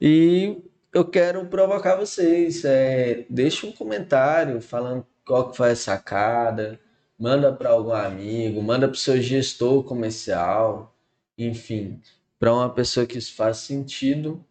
[0.00, 0.56] E
[0.90, 2.64] eu quero provocar vocês.
[2.64, 6.80] É, deixa um comentário falando qual que foi a sacada,
[7.18, 10.96] manda para algum amigo, manda para o seu gestor comercial,
[11.36, 12.00] enfim,
[12.44, 14.44] para uma pessoa que isso faz sentido.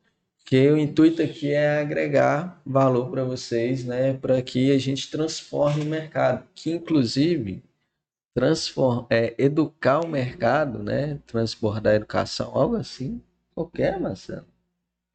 [0.44, 5.84] Que o intuito aqui é agregar valor para vocês, né, para que a gente transforme
[5.84, 7.64] o mercado, que inclusive
[8.34, 13.22] transform, é, educar o mercado, né, transbordar a educação, algo assim,
[13.54, 14.48] qualquer, Marcelo.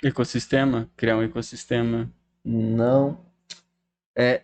[0.01, 2.09] Ecossistema, criar um ecossistema.
[2.45, 3.27] Não.
[4.17, 4.43] É.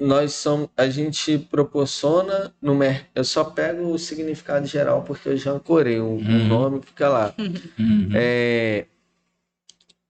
[0.00, 0.68] Nós somos.
[0.76, 3.06] A gente proporciona no mer...
[3.14, 6.00] Eu só pego o significado geral porque eu já ancorei.
[6.00, 6.48] O, o Uhum.
[6.48, 7.34] nome fica lá.
[7.78, 8.08] Uhum.
[8.14, 8.86] É,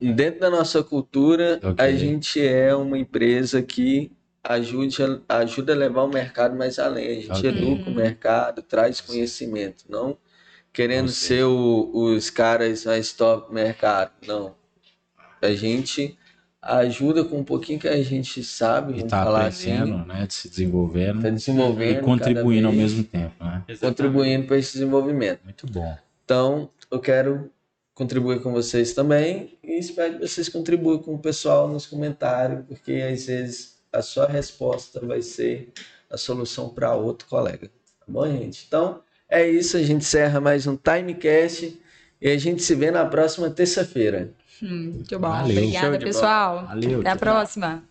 [0.00, 1.74] Dentro da nossa cultura, Ok.
[1.84, 4.10] a gente é uma empresa que
[4.42, 4.96] ajude
[5.28, 7.06] ajuda a levar o mercado mais além.
[7.10, 7.50] A gente Ok.
[7.50, 10.16] educa o mercado, traz conhecimento, não
[10.72, 14.12] querendo seja- ser o- os caras mais top do mercado.
[14.26, 14.54] Não.
[15.42, 16.16] A gente
[16.62, 20.26] ajuda com um pouquinho que a gente sabe, E vamos tá aprendendo, assim, né?
[20.28, 23.64] Se desenvolvendo tá desenvolvendo, e contribuindo ao mesmo tempo, né?
[23.80, 25.40] contribuindo para esse desenvolvimento.
[25.44, 25.96] Muito bom.
[26.24, 27.50] Então, eu quero
[27.94, 32.92] contribuir com vocês também e espero que vocês contribuam com o pessoal nos comentários, porque
[32.92, 35.72] às vezes a sua resposta vai ser
[36.10, 37.68] a solução para outro colega.
[37.68, 38.64] Tá bom, gente?
[38.66, 39.76] Então, é isso.
[39.76, 41.78] A gente encerra mais um Timecast
[42.20, 44.34] e a gente se vê na próxima terça-feira.
[44.62, 45.30] Hum, muito bom.
[45.30, 45.56] Valeu.
[45.56, 46.66] Obrigada, pessoal.
[46.66, 47.00] Valeu.
[47.00, 47.18] Até a tchau.
[47.20, 47.89] próxima.